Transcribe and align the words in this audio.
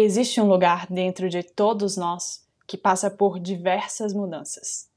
Existe 0.00 0.40
um 0.40 0.46
lugar 0.46 0.86
dentro 0.88 1.28
de 1.28 1.42
todos 1.42 1.96
nós 1.96 2.46
que 2.68 2.76
passa 2.78 3.10
por 3.10 3.40
diversas 3.40 4.14
mudanças. 4.14 4.88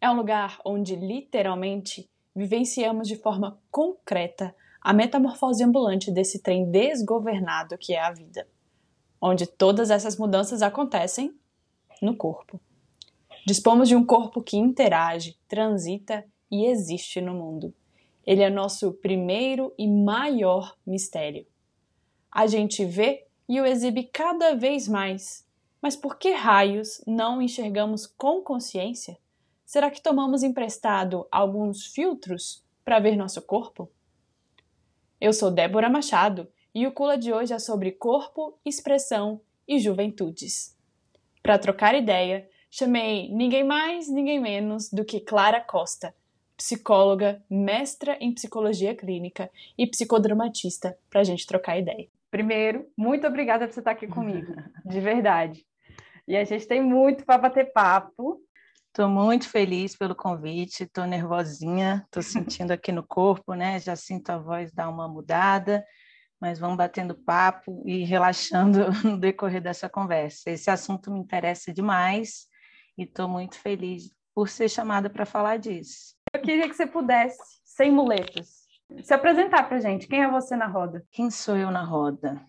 É 0.00 0.08
um 0.08 0.14
lugar 0.14 0.60
onde 0.64 0.94
literalmente 0.94 2.08
vivenciamos 2.32 3.08
de 3.08 3.16
forma 3.16 3.60
concreta 3.68 4.54
a 4.80 4.92
metamorfose 4.92 5.64
ambulante 5.64 6.08
desse 6.08 6.38
trem 6.38 6.70
desgovernado 6.70 7.76
que 7.76 7.94
é 7.94 8.00
a 8.00 8.12
vida, 8.12 8.46
onde 9.20 9.44
todas 9.44 9.90
essas 9.90 10.16
mudanças 10.16 10.62
acontecem 10.62 11.34
no 12.00 12.16
corpo. 12.16 12.60
Dispomos 13.44 13.88
de 13.88 13.96
um 13.96 14.06
corpo 14.06 14.40
que 14.40 14.56
interage, 14.56 15.36
transita 15.48 16.24
e 16.48 16.66
existe 16.66 17.20
no 17.20 17.34
mundo. 17.34 17.74
Ele 18.24 18.42
é 18.42 18.50
nosso 18.50 18.92
primeiro 18.92 19.74
e 19.76 19.88
maior 19.88 20.76
mistério. 20.86 21.44
A 22.30 22.46
gente 22.46 22.84
vê 22.84 23.26
e 23.48 23.60
o 23.60 23.66
exibe 23.66 24.04
cada 24.04 24.54
vez 24.54 24.88
mais. 24.88 25.46
Mas 25.80 25.94
por 25.96 26.18
que 26.18 26.32
raios 26.32 27.02
não 27.06 27.42
enxergamos 27.42 28.06
com 28.06 28.42
consciência? 28.42 29.18
Será 29.64 29.90
que 29.90 30.02
tomamos 30.02 30.42
emprestado 30.42 31.26
alguns 31.30 31.86
filtros 31.86 32.64
para 32.84 32.98
ver 32.98 33.16
nosso 33.16 33.42
corpo? 33.42 33.90
Eu 35.20 35.32
sou 35.32 35.50
Débora 35.50 35.88
Machado 35.88 36.48
e 36.74 36.86
o 36.86 36.92
Cula 36.92 37.16
de 37.16 37.32
hoje 37.32 37.52
é 37.52 37.58
sobre 37.58 37.92
corpo, 37.92 38.58
expressão 38.64 39.40
e 39.66 39.78
juventudes. 39.78 40.76
Para 41.42 41.58
trocar 41.58 41.94
ideia, 41.94 42.48
chamei 42.70 43.30
ninguém 43.30 43.64
mais, 43.64 44.08
ninguém 44.08 44.40
menos 44.40 44.90
do 44.90 45.04
que 45.04 45.20
Clara 45.20 45.60
Costa, 45.60 46.14
psicóloga, 46.56 47.42
mestra 47.48 48.16
em 48.20 48.32
psicologia 48.32 48.94
clínica 48.94 49.50
e 49.76 49.86
psicodramatista, 49.86 50.98
para 51.10 51.20
a 51.20 51.24
gente 51.24 51.46
trocar 51.46 51.78
ideia. 51.78 52.08
Primeiro, 52.34 52.90
muito 52.98 53.24
obrigada 53.28 53.64
por 53.64 53.72
você 53.72 53.78
estar 53.78 53.92
aqui 53.92 54.08
comigo, 54.08 54.52
de 54.84 55.00
verdade. 55.00 55.64
E 56.26 56.36
a 56.36 56.42
gente 56.42 56.66
tem 56.66 56.82
muito 56.82 57.24
para 57.24 57.38
bater 57.38 57.72
papo. 57.72 58.42
Estou 58.88 59.08
muito 59.08 59.48
feliz 59.48 59.96
pelo 59.96 60.16
convite, 60.16 60.82
estou 60.82 61.06
nervosinha, 61.06 62.02
estou 62.04 62.24
sentindo 62.24 62.72
aqui 62.72 62.90
no 62.90 63.06
corpo, 63.06 63.54
né? 63.54 63.78
Já 63.78 63.94
sinto 63.94 64.30
a 64.30 64.38
voz 64.38 64.72
dar 64.72 64.88
uma 64.88 65.06
mudada, 65.06 65.86
mas 66.40 66.58
vamos 66.58 66.76
batendo 66.76 67.14
papo 67.14 67.84
e 67.86 68.04
relaxando 68.04 68.80
no 69.08 69.16
decorrer 69.16 69.62
dessa 69.62 69.88
conversa. 69.88 70.50
Esse 70.50 70.68
assunto 70.68 71.12
me 71.12 71.20
interessa 71.20 71.72
demais 71.72 72.48
e 72.98 73.04
estou 73.04 73.28
muito 73.28 73.56
feliz 73.60 74.10
por 74.34 74.48
ser 74.48 74.68
chamada 74.68 75.08
para 75.08 75.24
falar 75.24 75.56
disso. 75.58 76.16
Eu 76.34 76.42
queria 76.42 76.68
que 76.68 76.74
você 76.74 76.84
pudesse, 76.84 77.60
sem 77.64 77.92
muletas, 77.92 78.63
se 79.02 79.14
apresentar 79.14 79.68
para 79.68 79.80
gente. 79.80 80.06
Quem 80.06 80.22
é 80.22 80.30
você 80.30 80.56
na 80.56 80.66
roda? 80.66 81.04
Quem 81.10 81.30
sou 81.30 81.56
eu 81.56 81.70
na 81.70 81.84
roda? 81.84 82.44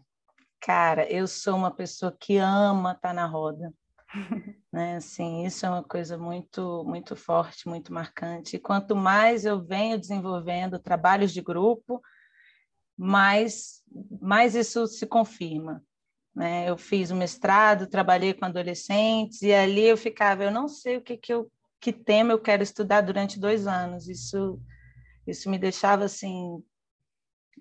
Cara, 0.60 1.10
eu 1.12 1.28
sou 1.28 1.56
uma 1.56 1.72
pessoa 1.72 2.16
que 2.20 2.38
ama 2.38 2.92
estar 2.92 3.10
tá 3.10 3.14
na 3.14 3.26
roda. 3.26 3.74
né? 4.72 4.96
Assim, 4.96 5.46
isso 5.46 5.66
é 5.66 5.70
uma 5.70 5.84
coisa 5.84 6.18
muito, 6.18 6.84
muito 6.86 7.16
forte, 7.16 7.68
muito 7.68 7.94
marcante. 7.94 8.56
E 8.56 8.60
quanto 8.60 8.96
mais 8.96 9.46
eu 9.46 9.64
venho 9.64 10.00
desenvolvendo 10.00 10.80
trabalhos 10.80 11.34
de 11.34 11.42
grupo, 11.42 12.02
mais, 12.98 13.84
mais 14.22 14.56
isso 14.56 14.88
se 14.88 15.06
confirma. 15.06 15.84
Né? 16.36 16.70
Eu 16.70 16.78
fiz 16.78 17.12
o 17.12 17.16
mestrado, 17.16 17.88
trabalhei 17.88 18.34
com 18.34 18.46
adolescentes 18.46 19.42
e 19.42 19.54
ali 19.54 19.86
eu 19.86 19.98
ficava, 19.98 20.44
eu 20.44 20.52
não 20.52 20.68
sei 20.68 20.98
o 20.98 21.02
que 21.02 21.18
que 21.18 21.34
eu 21.34 21.50
que 21.80 21.94
tema 21.94 22.32
eu 22.34 22.40
quero 22.40 22.64
estudar 22.64 23.02
durante 23.02 23.40
dois 23.40 23.68
anos. 23.68 24.08
Isso 24.08 24.60
isso 25.28 25.50
me 25.50 25.58
deixava 25.58 26.06
assim 26.06 26.64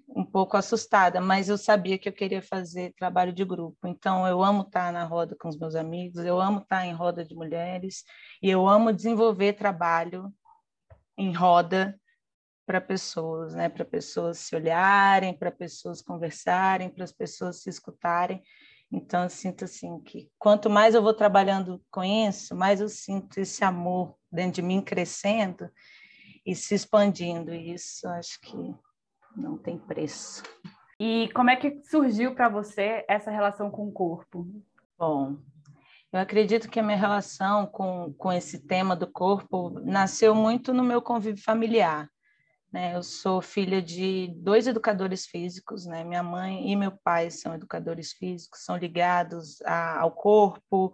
um 0.08 0.24
pouco 0.24 0.56
assustada, 0.56 1.20
mas 1.20 1.48
eu 1.48 1.56
sabia 1.56 1.98
que 1.98 2.08
eu 2.08 2.12
queria 2.12 2.42
fazer 2.42 2.92
trabalho 2.94 3.32
de 3.32 3.44
grupo. 3.44 3.86
Então 3.86 4.26
eu 4.26 4.42
amo 4.42 4.62
estar 4.62 4.92
na 4.92 5.04
roda 5.04 5.36
com 5.36 5.48
os 5.48 5.58
meus 5.58 5.74
amigos, 5.74 6.24
eu 6.24 6.40
amo 6.40 6.60
estar 6.60 6.86
em 6.86 6.92
roda 6.92 7.24
de 7.24 7.34
mulheres 7.34 8.04
e 8.42 8.50
eu 8.50 8.68
amo 8.68 8.92
desenvolver 8.92 9.54
trabalho 9.54 10.32
em 11.16 11.32
roda 11.32 11.98
para 12.66 12.80
pessoas, 12.80 13.54
né? 13.54 13.68
Para 13.68 13.84
pessoas 13.84 14.38
se 14.38 14.56
olharem, 14.56 15.36
para 15.36 15.50
pessoas 15.50 16.00
conversarem, 16.00 16.88
para 16.88 17.04
as 17.04 17.12
pessoas 17.12 17.62
se 17.62 17.70
escutarem. 17.70 18.42
Então 18.90 19.24
eu 19.24 19.30
sinto 19.30 19.64
assim 19.64 20.00
que 20.00 20.30
quanto 20.38 20.70
mais 20.70 20.94
eu 20.94 21.02
vou 21.02 21.14
trabalhando 21.14 21.82
com 21.90 22.02
isso, 22.02 22.54
mais 22.54 22.80
eu 22.80 22.88
sinto 22.88 23.38
esse 23.38 23.64
amor 23.64 24.16
dentro 24.30 24.52
de 24.52 24.62
mim 24.62 24.80
crescendo 24.80 25.68
e 26.44 26.54
se 26.54 26.74
expandindo. 26.74 27.54
E 27.54 27.74
isso 27.74 28.06
acho 28.08 28.40
que 28.40 28.74
não 29.36 29.56
tem 29.58 29.78
preço. 29.78 30.42
E 30.98 31.28
como 31.34 31.50
é 31.50 31.56
que 31.56 31.82
surgiu 31.84 32.34
para 32.34 32.48
você 32.48 33.04
essa 33.08 33.30
relação 33.30 33.70
com 33.70 33.88
o 33.88 33.92
corpo? 33.92 34.46
Bom, 34.98 35.36
eu 36.12 36.20
acredito 36.20 36.68
que 36.68 36.78
a 36.78 36.82
minha 36.82 36.96
relação 36.96 37.66
com, 37.66 38.14
com 38.16 38.32
esse 38.32 38.60
tema 38.60 38.94
do 38.94 39.10
corpo 39.10 39.70
nasceu 39.80 40.34
muito 40.34 40.72
no 40.72 40.84
meu 40.84 41.02
convívio 41.02 41.42
familiar. 41.42 42.08
Né? 42.72 42.94
Eu 42.94 43.02
sou 43.02 43.42
filha 43.42 43.82
de 43.82 44.32
dois 44.36 44.66
educadores 44.66 45.26
físicos, 45.26 45.86
né? 45.86 46.04
minha 46.04 46.22
mãe 46.22 46.70
e 46.70 46.76
meu 46.76 46.92
pai 47.04 47.30
são 47.30 47.54
educadores 47.54 48.12
físicos, 48.12 48.64
são 48.64 48.76
ligados 48.76 49.60
a, 49.62 50.00
ao 50.00 50.12
corpo, 50.12 50.92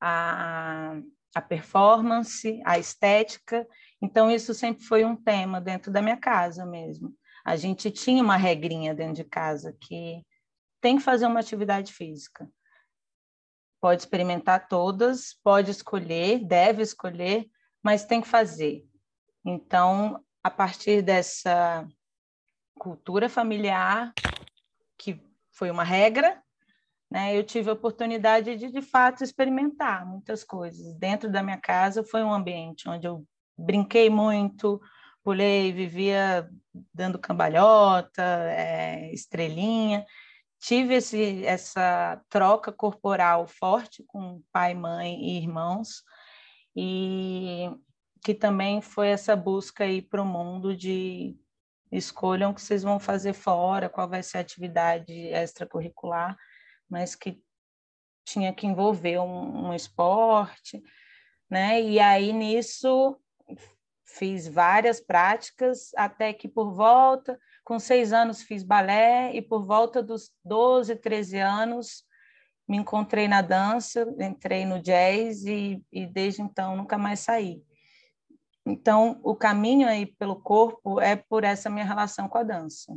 a, 0.00 1.00
a 1.34 1.42
performance, 1.42 2.60
a 2.64 2.78
estética, 2.78 3.66
então, 4.00 4.30
isso 4.30 4.54
sempre 4.54 4.84
foi 4.84 5.04
um 5.04 5.16
tema 5.16 5.60
dentro 5.60 5.90
da 5.90 6.00
minha 6.00 6.16
casa 6.16 6.64
mesmo. 6.64 7.14
A 7.44 7.56
gente 7.56 7.90
tinha 7.90 8.22
uma 8.22 8.36
regrinha 8.36 8.94
dentro 8.94 9.14
de 9.14 9.24
casa 9.24 9.76
que 9.80 10.24
tem 10.80 10.96
que 10.96 11.02
fazer 11.02 11.26
uma 11.26 11.40
atividade 11.40 11.92
física. 11.92 12.48
Pode 13.80 14.02
experimentar 14.02 14.68
todas, 14.68 15.34
pode 15.42 15.70
escolher, 15.70 16.44
deve 16.44 16.82
escolher, 16.82 17.48
mas 17.82 18.04
tem 18.04 18.20
que 18.20 18.28
fazer. 18.28 18.84
Então, 19.44 20.24
a 20.42 20.50
partir 20.50 21.02
dessa 21.02 21.86
cultura 22.78 23.28
familiar, 23.28 24.12
que 24.96 25.20
foi 25.50 25.70
uma 25.70 25.84
regra, 25.84 26.40
né, 27.10 27.36
eu 27.36 27.42
tive 27.42 27.70
a 27.70 27.72
oportunidade 27.72 28.56
de, 28.56 28.70
de 28.70 28.82
fato, 28.82 29.24
experimentar 29.24 30.06
muitas 30.06 30.44
coisas. 30.44 30.94
Dentro 30.94 31.30
da 31.30 31.42
minha 31.42 31.58
casa 31.58 32.04
foi 32.04 32.22
um 32.22 32.32
ambiente 32.32 32.88
onde 32.88 33.06
eu 33.06 33.24
brinquei 33.56 34.10
muito, 34.10 34.80
pulei, 35.24 35.72
vivia 35.72 36.48
dando 36.92 37.18
cambalhota, 37.18 38.22
é, 38.22 39.12
estrelinha. 39.12 40.04
Tive 40.60 40.94
esse, 40.94 41.44
essa 41.44 42.20
troca 42.28 42.72
corporal 42.72 43.46
forte 43.46 44.04
com 44.06 44.42
pai, 44.52 44.74
mãe 44.74 45.14
e 45.14 45.38
irmãos, 45.38 46.02
e 46.76 47.70
que 48.22 48.34
também 48.34 48.80
foi 48.80 49.08
essa 49.08 49.34
busca 49.36 49.84
aí 49.84 50.02
para 50.02 50.20
o 50.20 50.26
mundo 50.26 50.76
de 50.76 51.36
escolham 51.90 52.50
o 52.50 52.54
que 52.54 52.60
vocês 52.60 52.82
vão 52.82 52.98
fazer 52.98 53.32
fora, 53.32 53.88
qual 53.88 54.08
vai 54.08 54.22
ser 54.22 54.38
a 54.38 54.40
atividade 54.40 55.12
extracurricular, 55.12 56.36
mas 56.88 57.14
que 57.14 57.42
tinha 58.24 58.52
que 58.52 58.66
envolver 58.66 59.18
um, 59.18 59.68
um 59.68 59.74
esporte, 59.74 60.82
né? 61.50 61.80
E 61.80 61.98
aí 61.98 62.32
nisso 62.32 63.18
fiz 64.04 64.48
várias 64.48 65.00
práticas, 65.00 65.90
até 65.96 66.32
que 66.32 66.48
por 66.48 66.72
volta, 66.72 67.38
com 67.64 67.78
seis 67.78 68.12
anos 68.12 68.42
fiz 68.42 68.62
balé, 68.62 69.34
e 69.34 69.42
por 69.42 69.66
volta 69.66 70.02
dos 70.02 70.30
12, 70.44 70.96
13 70.96 71.38
anos 71.38 72.04
me 72.66 72.76
encontrei 72.76 73.26
na 73.26 73.40
dança, 73.40 74.06
entrei 74.20 74.66
no 74.66 74.80
jazz 74.80 75.44
e, 75.44 75.82
e 75.90 76.06
desde 76.06 76.42
então 76.42 76.76
nunca 76.76 76.98
mais 76.98 77.20
saí. 77.20 77.62
Então, 78.66 79.18
o 79.22 79.34
caminho 79.34 79.88
aí 79.88 80.04
pelo 80.04 80.36
corpo 80.36 81.00
é 81.00 81.16
por 81.16 81.44
essa 81.44 81.70
minha 81.70 81.86
relação 81.86 82.28
com 82.28 82.36
a 82.36 82.42
dança. 82.42 82.94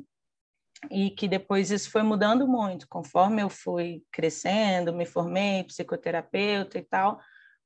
E 0.89 1.11
que 1.11 1.27
depois 1.27 1.69
isso 1.69 1.91
foi 1.91 2.01
mudando 2.01 2.47
muito, 2.47 2.87
conforme 2.87 3.41
eu 3.41 3.49
fui 3.49 4.03
crescendo, 4.11 4.93
me 4.93 5.05
formei 5.05 5.63
psicoterapeuta 5.63 6.79
e 6.79 6.81
tal, 6.81 7.19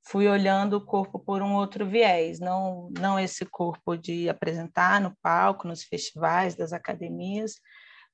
fui 0.03 0.27
olhando 0.27 0.77
o 0.77 0.85
corpo 0.85 1.17
por 1.17 1.41
um 1.41 1.55
outro 1.55 1.85
viés, 1.85 2.39
não, 2.39 2.89
não 2.99 3.17
esse 3.17 3.45
corpo 3.45 3.97
de 3.97 4.29
apresentar 4.29 5.01
no 5.01 5.15
palco, 5.21 5.67
nos 5.67 5.83
festivais 5.83 6.55
das 6.55 6.73
academias, 6.73 7.55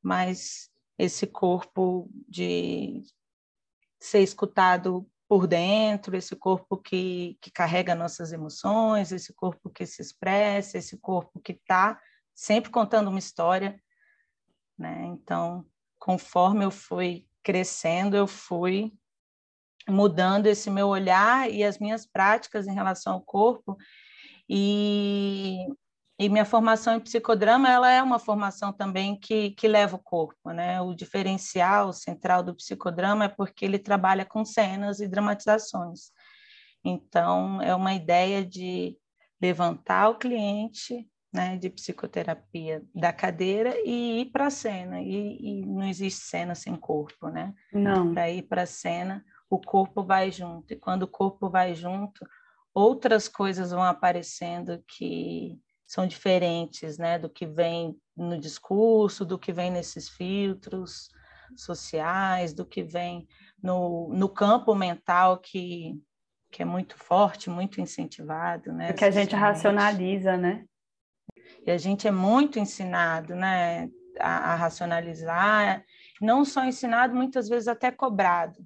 mas 0.02 0.70
esse 0.98 1.26
corpo 1.28 2.10
de 2.28 3.02
ser 4.00 4.20
escutado 4.20 5.08
por 5.28 5.48
dentro, 5.48 6.16
esse 6.16 6.36
corpo 6.36 6.76
que, 6.78 7.38
que 7.42 7.50
carrega 7.50 7.96
nossas 7.96 8.34
emoções, 8.34 9.12
esse 9.12 9.34
corpo 9.34 9.70
que 9.70 9.86
se 9.86 10.02
expressa, 10.02 10.78
esse 10.78 10.98
corpo 10.98 11.40
que 11.40 11.54
está 11.54 12.00
sempre 12.36 12.70
contando 12.70 13.10
uma 13.10 13.20
história. 13.20 13.82
Né? 14.82 15.06
Então, 15.06 15.64
conforme 16.00 16.66
eu 16.66 16.72
fui 16.72 17.26
crescendo, 17.44 18.18
eu 18.18 18.28
fui 18.28 18.92
mudando 19.88 20.48
esse 20.48 20.70
meu 20.70 20.88
olhar 20.88 21.50
e 21.50 21.64
as 21.64 21.80
minhas 21.80 22.06
práticas 22.06 22.68
em 22.68 22.74
relação 22.74 23.14
ao 23.14 23.22
corpo 23.22 23.78
e 24.50 25.66
E 26.20 26.30
minha 26.30 26.46
formação 26.46 26.94
em 26.96 27.00
psicodrama, 27.00 27.68
ela 27.68 27.90
é 27.92 28.00
uma 28.04 28.20
formação 28.20 28.72
também 28.72 29.20
que, 29.20 29.52
que 29.58 29.68
leva 29.68 29.96
o 29.96 30.04
corpo, 30.04 30.52
né? 30.52 30.80
O 30.80 30.94
diferencial 30.94 31.92
central 31.94 32.44
do 32.44 32.54
psicodrama 32.56 33.26
é 33.26 33.28
porque 33.28 33.66
ele 33.66 33.80
trabalha 33.80 34.24
com 34.24 34.46
cenas 34.46 35.00
e 35.00 35.08
dramatizações. 35.08 36.12
Então, 36.84 37.60
é 37.62 37.74
uma 37.74 37.96
ideia 37.96 38.46
de 38.46 38.96
levantar 39.42 40.10
o 40.10 40.20
cliente 40.20 41.10
né, 41.32 41.58
de 41.58 41.70
psicoterapia 41.70 42.84
da 42.94 43.14
cadeira 43.14 43.74
e 43.86 44.22
ir 44.22 44.26
para 44.32 44.48
a 44.48 44.52
cena. 44.52 45.02
E, 45.02 45.38
e, 45.40 45.66
não 45.66 45.88
existe 45.88 46.22
cena 46.22 46.54
sem 46.54 46.76
corpo, 46.76 47.30
né? 47.30 47.54
Não. 47.72 48.14
Para 48.14 48.30
ir 48.30 48.44
para 48.44 48.64
a 48.64 48.68
cena, 48.68 49.24
o 49.50 49.60
corpo 49.60 50.04
vai 50.04 50.32
junto. 50.32 50.74
E 50.74 50.76
quando 50.76 51.04
o 51.04 51.08
corpo 51.08 51.50
vai 51.50 51.74
junto, 51.74 52.26
outras 52.74 53.28
coisas 53.28 53.72
vão 53.72 53.84
aparecendo 53.84 54.84
que 54.88 55.58
são 55.88 56.08
diferentes, 56.08 56.98
né, 56.98 57.20
do 57.20 57.30
que 57.30 57.46
vem 57.46 57.98
no 58.16 58.40
discurso, 58.40 59.26
do 59.26 59.38
que 59.38 59.52
vem 59.52 59.70
nesses 59.70 60.08
filtros 60.08 61.10
sociais, 61.58 62.54
do 62.54 62.66
que 62.66 62.82
vem 62.82 63.28
no, 63.62 64.10
no 64.14 64.30
campo 64.30 64.74
mental 64.74 65.38
que, 65.38 66.02
que 66.50 66.62
é 66.62 66.66
muito 66.66 66.98
forte, 66.98 67.50
muito 67.50 67.82
incentivado, 67.82 68.72
né? 68.72 68.94
Que 68.94 69.04
a 69.04 69.12
gente 69.12 69.36
racionaliza, 69.36 70.38
né? 70.38 70.66
E 71.66 71.72
a 71.72 71.78
gente 71.78 72.08
é 72.08 72.12
muito 72.12 72.60
ensinado, 72.60 73.36
né, 73.36 73.90
a, 74.20 74.54
a 74.54 74.56
racionalizar, 74.56 75.84
não 76.22 76.44
só 76.46 76.66
ensinado, 76.66 77.16
muitas 77.16 77.48
vezes 77.48 77.68
até 77.68 77.92
cobrado. 77.92 78.58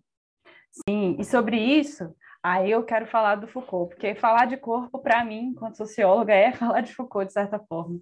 Sim, 0.88 1.16
e 1.20 1.24
sobre 1.24 1.58
isso, 1.58 2.14
Aí 2.48 2.70
eu 2.70 2.84
quero 2.84 3.08
falar 3.08 3.38
do 3.38 3.48
Foucault, 3.48 3.90
porque 3.90 4.14
falar 4.14 4.46
de 4.46 4.56
corpo, 4.56 5.00
para 5.00 5.26
mim, 5.26 5.46
enquanto 5.46 5.78
socióloga, 5.78 6.32
é 6.32 6.52
falar 6.54 6.82
de 6.82 6.94
Foucault, 6.94 7.26
de 7.26 7.34
certa 7.34 7.58
forma. 7.58 8.00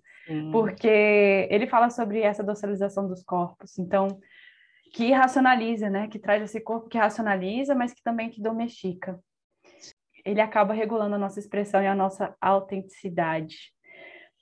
Porque 0.52 1.48
ele 1.50 1.66
fala 1.66 1.90
sobre 1.90 2.20
essa 2.20 2.44
docilização 2.44 3.08
dos 3.08 3.24
corpos, 3.24 3.80
então, 3.80 4.20
que 4.94 5.14
racionaliza, 5.14 5.90
né? 5.90 6.10
Que 6.10 6.20
traz 6.20 6.44
esse 6.44 6.60
corpo 6.60 6.90
que 6.90 6.98
racionaliza, 6.98 7.74
mas 7.74 7.94
que 7.94 8.04
também 8.04 8.30
que 8.30 8.42
domestica. 8.42 9.18
Ele 10.26 10.42
acaba 10.42 10.74
regulando 10.74 11.16
a 11.16 11.20
nossa 11.20 11.40
expressão 11.40 11.82
e 11.82 11.88
a 11.88 11.96
nossa 11.96 12.36
autenticidade. 12.42 13.72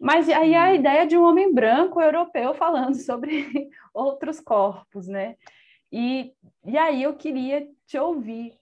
Mas 0.02 0.28
aí 0.28 0.56
a 0.56 0.74
ideia 0.74 1.06
de 1.06 1.16
um 1.16 1.24
homem 1.24 1.54
branco 1.54 2.02
europeu 2.02 2.56
falando 2.56 2.96
sobre 3.06 3.70
outros 3.94 4.40
corpos, 4.40 5.08
né? 5.08 5.36
E, 5.92 6.34
e 6.66 6.78
aí 6.78 7.04
eu 7.04 7.14
queria 7.16 7.68
te 7.86 8.00
ouvir 8.00 8.60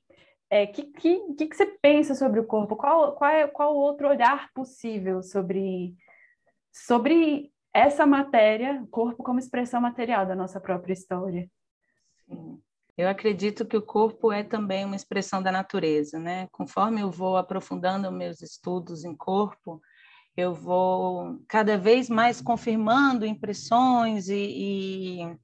é, 0.50 0.66
que, 0.66 0.84
que, 0.84 1.34
que, 1.36 1.56
você 1.56 1.66
pensa 1.66 2.14
sobre 2.16 2.40
o 2.40 2.46
corpo? 2.46 2.76
Qual, 2.76 3.14
qual, 3.14 3.30
é, 3.30 3.48
qual 3.48 3.76
outro 3.76 4.10
olhar 4.10 4.52
possível 4.52 5.22
sobre, 5.22 5.96
sobre 6.74 7.54
essa 7.72 8.06
matéria, 8.06 8.84
corpo 8.90 9.24
como 9.24 9.38
expressão 9.40 9.80
material 9.80 10.26
da 10.26 10.36
nossa 10.36 10.60
própria 10.60 10.94
história? 10.94 11.48
Sim. 12.26 12.60
Eu 12.98 13.08
acredito 13.08 13.66
que 13.66 13.78
o 13.78 13.82
corpo 13.82 14.30
é 14.30 14.44
também 14.44 14.84
uma 14.84 14.96
expressão 14.96 15.42
da 15.42 15.52
natureza, 15.52 16.20
né? 16.20 16.50
Conforme 16.52 17.00
eu 17.00 17.10
vou 17.10 17.38
aprofundando 17.38 18.12
meus 18.12 18.42
estudos 18.42 19.06
em 19.06 19.16
corpo, 19.16 19.80
eu 20.40 20.54
vou 20.54 21.40
cada 21.48 21.78
vez 21.78 22.10
mais 22.10 22.42
confirmando 22.42 23.26
impressões 23.26 24.30
e, 24.30 25.20
e 25.22 25.38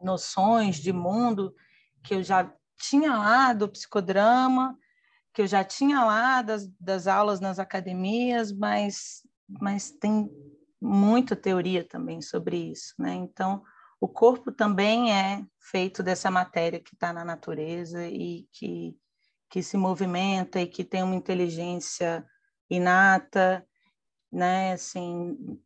noções 0.00 0.76
de 0.76 0.92
mundo 0.92 1.54
que 2.02 2.14
eu 2.14 2.22
já 2.22 2.52
tinha 2.78 3.16
lá 3.16 3.52
do 3.52 3.68
psicodrama, 3.68 4.78
que 5.32 5.42
eu 5.42 5.46
já 5.46 5.64
tinha 5.64 6.04
lá 6.04 6.42
das, 6.42 6.66
das 6.80 7.06
aulas 7.06 7.40
nas 7.40 7.58
academias, 7.58 8.52
mas, 8.52 9.22
mas 9.48 9.90
tem 9.90 10.30
muita 10.80 11.34
teoria 11.34 11.84
também 11.84 12.22
sobre 12.22 12.56
isso, 12.56 12.94
né? 12.98 13.14
Então, 13.14 13.62
o 14.00 14.06
corpo 14.06 14.52
também 14.52 15.12
é 15.12 15.44
feito 15.58 16.02
dessa 16.02 16.30
matéria 16.30 16.80
que 16.80 16.94
está 16.94 17.12
na 17.12 17.24
natureza 17.24 18.06
e 18.06 18.46
que, 18.52 18.96
que 19.50 19.60
se 19.60 19.76
movimenta 19.76 20.60
e 20.60 20.66
que 20.66 20.84
tem 20.84 21.02
uma 21.02 21.16
inteligência 21.16 22.24
inata, 22.70 23.66
né? 24.32 24.72
Assim, 24.72 25.58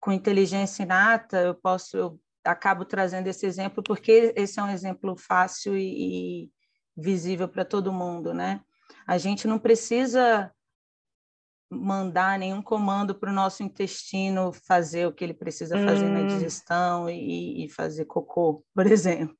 com 0.00 0.12
inteligência 0.12 0.82
inata, 0.82 1.38
eu 1.40 1.54
posso, 1.54 1.96
eu 1.96 2.20
acabo 2.44 2.84
trazendo 2.84 3.26
esse 3.26 3.44
exemplo 3.44 3.82
porque 3.82 4.32
esse 4.36 4.58
é 4.60 4.62
um 4.62 4.70
exemplo 4.70 5.16
fácil 5.16 5.76
e, 5.76 6.44
e 6.44 6.50
visível 6.96 7.48
para 7.48 7.64
todo 7.64 7.92
mundo, 7.92 8.32
né? 8.32 8.60
A 9.06 9.18
gente 9.18 9.46
não 9.46 9.58
precisa 9.58 10.52
mandar 11.70 12.38
nenhum 12.38 12.62
comando 12.62 13.14
para 13.14 13.30
o 13.30 13.34
nosso 13.34 13.62
intestino 13.62 14.52
fazer 14.52 15.06
o 15.06 15.12
que 15.12 15.24
ele 15.24 15.34
precisa 15.34 15.76
fazer 15.84 16.06
hum. 16.06 16.12
na 16.12 16.28
digestão 16.28 17.10
e, 17.10 17.64
e, 17.64 17.68
fazer 17.68 18.04
cocô, 18.04 18.64
por 18.72 18.86
exemplo, 18.90 19.36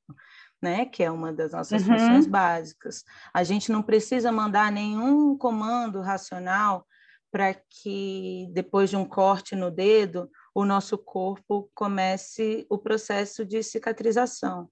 né? 0.60 0.86
Que 0.86 1.04
é 1.04 1.10
uma 1.10 1.32
das 1.32 1.52
nossas 1.52 1.86
uhum. 1.86 1.96
funções 1.96 2.26
básicas. 2.26 3.04
A 3.32 3.44
gente 3.44 3.70
não 3.70 3.82
precisa 3.82 4.32
mandar 4.32 4.72
nenhum 4.72 5.36
comando 5.38 6.00
racional 6.00 6.84
para 7.30 7.54
que 7.54 8.48
depois 8.52 8.90
de 8.90 8.96
um 8.96 9.04
corte 9.04 9.54
no 9.54 9.70
dedo 9.70 10.30
o 10.54 10.64
nosso 10.64 10.96
corpo 10.96 11.70
comece 11.74 12.66
o 12.70 12.78
processo 12.78 13.44
de 13.44 13.62
cicatrização. 13.62 14.70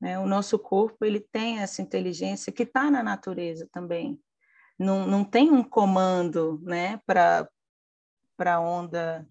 Né? 0.00 0.18
O 0.18 0.26
nosso 0.26 0.58
corpo 0.58 1.04
ele 1.04 1.20
tem 1.20 1.58
essa 1.58 1.82
inteligência 1.82 2.52
que 2.52 2.62
está 2.62 2.90
na 2.90 3.02
natureza 3.02 3.68
também. 3.72 4.20
Não, 4.78 5.06
não 5.06 5.24
tem 5.24 5.50
um 5.50 5.64
comando 5.64 6.60
né, 6.62 7.00
para 7.04 7.48
a 8.38 8.60
onda 8.60 9.28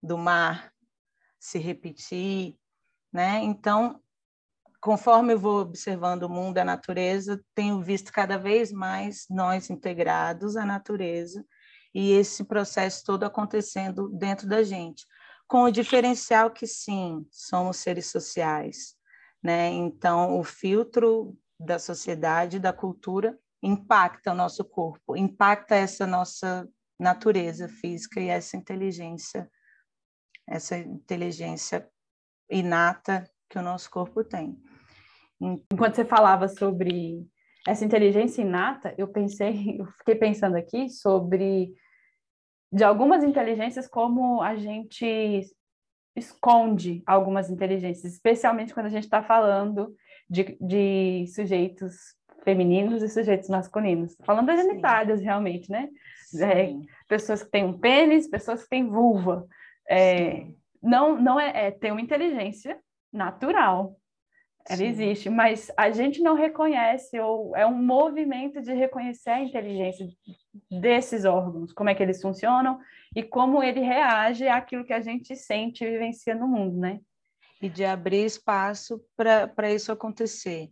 do 0.00 0.16
mar 0.16 0.72
se 1.40 1.58
repetir. 1.58 2.56
Né? 3.12 3.40
Então, 3.42 4.00
conforme 4.86 5.32
eu 5.32 5.38
vou 5.40 5.62
observando 5.62 6.22
o 6.22 6.28
mundo, 6.28 6.58
a 6.58 6.64
natureza, 6.64 7.44
tenho 7.56 7.82
visto 7.82 8.12
cada 8.12 8.38
vez 8.38 8.70
mais 8.70 9.26
nós 9.28 9.68
integrados 9.68 10.56
à 10.56 10.64
natureza 10.64 11.44
e 11.92 12.12
esse 12.12 12.44
processo 12.44 13.02
todo 13.04 13.24
acontecendo 13.24 14.08
dentro 14.10 14.46
da 14.46 14.62
gente, 14.62 15.04
com 15.48 15.64
o 15.64 15.72
diferencial 15.72 16.52
que 16.52 16.68
sim, 16.68 17.26
somos 17.32 17.78
seres 17.78 18.12
sociais, 18.12 18.94
né? 19.42 19.70
Então, 19.70 20.38
o 20.38 20.44
filtro 20.44 21.36
da 21.58 21.80
sociedade, 21.80 22.60
da 22.60 22.72
cultura, 22.72 23.36
impacta 23.60 24.30
o 24.30 24.36
nosso 24.36 24.64
corpo, 24.64 25.16
impacta 25.16 25.74
essa 25.74 26.06
nossa 26.06 26.64
natureza 26.96 27.66
física 27.66 28.20
e 28.20 28.28
essa 28.28 28.56
inteligência, 28.56 29.50
essa 30.46 30.78
inteligência 30.78 31.90
inata 32.48 33.28
que 33.48 33.58
o 33.58 33.62
nosso 33.62 33.90
corpo 33.90 34.22
tem. 34.22 34.62
Enquanto 35.40 35.96
você 35.96 36.04
falava 36.04 36.48
sobre 36.48 37.26
essa 37.66 37.84
inteligência 37.84 38.42
inata, 38.42 38.94
eu 38.96 39.08
pensei, 39.08 39.76
eu 39.80 39.86
fiquei 39.98 40.14
pensando 40.14 40.56
aqui 40.56 40.88
sobre 40.88 41.74
de 42.72 42.84
algumas 42.84 43.22
inteligências, 43.22 43.88
como 43.88 44.42
a 44.42 44.56
gente 44.56 45.42
esconde 46.14 47.02
algumas 47.06 47.50
inteligências, 47.50 48.14
especialmente 48.14 48.72
quando 48.72 48.86
a 48.86 48.90
gente 48.90 49.04
está 49.04 49.22
falando 49.22 49.94
de, 50.28 50.56
de, 50.60 51.26
sujeitos 51.28 51.94
femininos 52.42 53.02
e 53.02 53.08
sujeitos 53.08 53.48
masculinos. 53.48 54.16
Falando 54.24 54.46
das 54.46 54.60
genitálias, 54.60 55.20
realmente, 55.20 55.70
né? 55.70 55.88
É, 56.40 56.74
pessoas 57.06 57.42
que 57.42 57.50
têm 57.50 57.64
um 57.64 57.78
pênis, 57.78 58.28
pessoas 58.28 58.62
que 58.62 58.68
têm 58.68 58.88
vulva. 58.88 59.46
É, 59.88 60.46
não 60.82 61.20
não 61.20 61.38
é, 61.38 61.66
é, 61.66 61.70
tem 61.70 61.92
uma 61.92 62.00
inteligência 62.00 62.78
natural, 63.12 63.96
ela 64.68 64.78
Sim. 64.78 64.86
existe, 64.86 65.30
mas 65.30 65.70
a 65.76 65.90
gente 65.90 66.20
não 66.20 66.34
reconhece, 66.34 67.18
ou 67.20 67.56
é 67.56 67.66
um 67.66 67.80
movimento 67.80 68.60
de 68.60 68.72
reconhecer 68.72 69.30
a 69.30 69.40
inteligência 69.40 70.08
desses 70.70 71.24
órgãos, 71.24 71.72
como 71.72 71.88
é 71.88 71.94
que 71.94 72.02
eles 72.02 72.20
funcionam 72.20 72.78
e 73.14 73.22
como 73.22 73.62
ele 73.62 73.80
reage 73.80 74.48
àquilo 74.48 74.84
que 74.84 74.92
a 74.92 75.00
gente 75.00 75.36
sente 75.36 75.84
e 75.84 75.90
vivencia 75.90 76.34
no 76.34 76.48
mundo, 76.48 76.78
né? 76.78 77.00
E 77.62 77.68
de 77.68 77.84
abrir 77.84 78.24
espaço 78.24 79.00
para 79.16 79.72
isso 79.72 79.92
acontecer. 79.92 80.70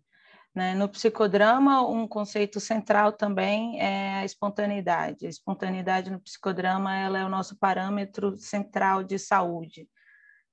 Né? 0.55 0.75
No 0.75 0.89
psicodrama, 0.89 1.87
um 1.89 2.07
conceito 2.07 2.61
central 2.61 3.13
também 3.13 3.81
é 3.81 4.15
a 4.17 4.25
espontaneidade. 4.25 5.27
A 5.27 5.31
espontaneidade 5.31 6.11
no 6.11 6.21
psicodrama 6.21 6.97
ela 6.97 7.19
é 7.19 7.25
o 7.25 7.29
nosso 7.29 7.57
parâmetro 7.57 8.37
central 8.37 9.03
de 9.03 9.19
saúde. 9.19 9.89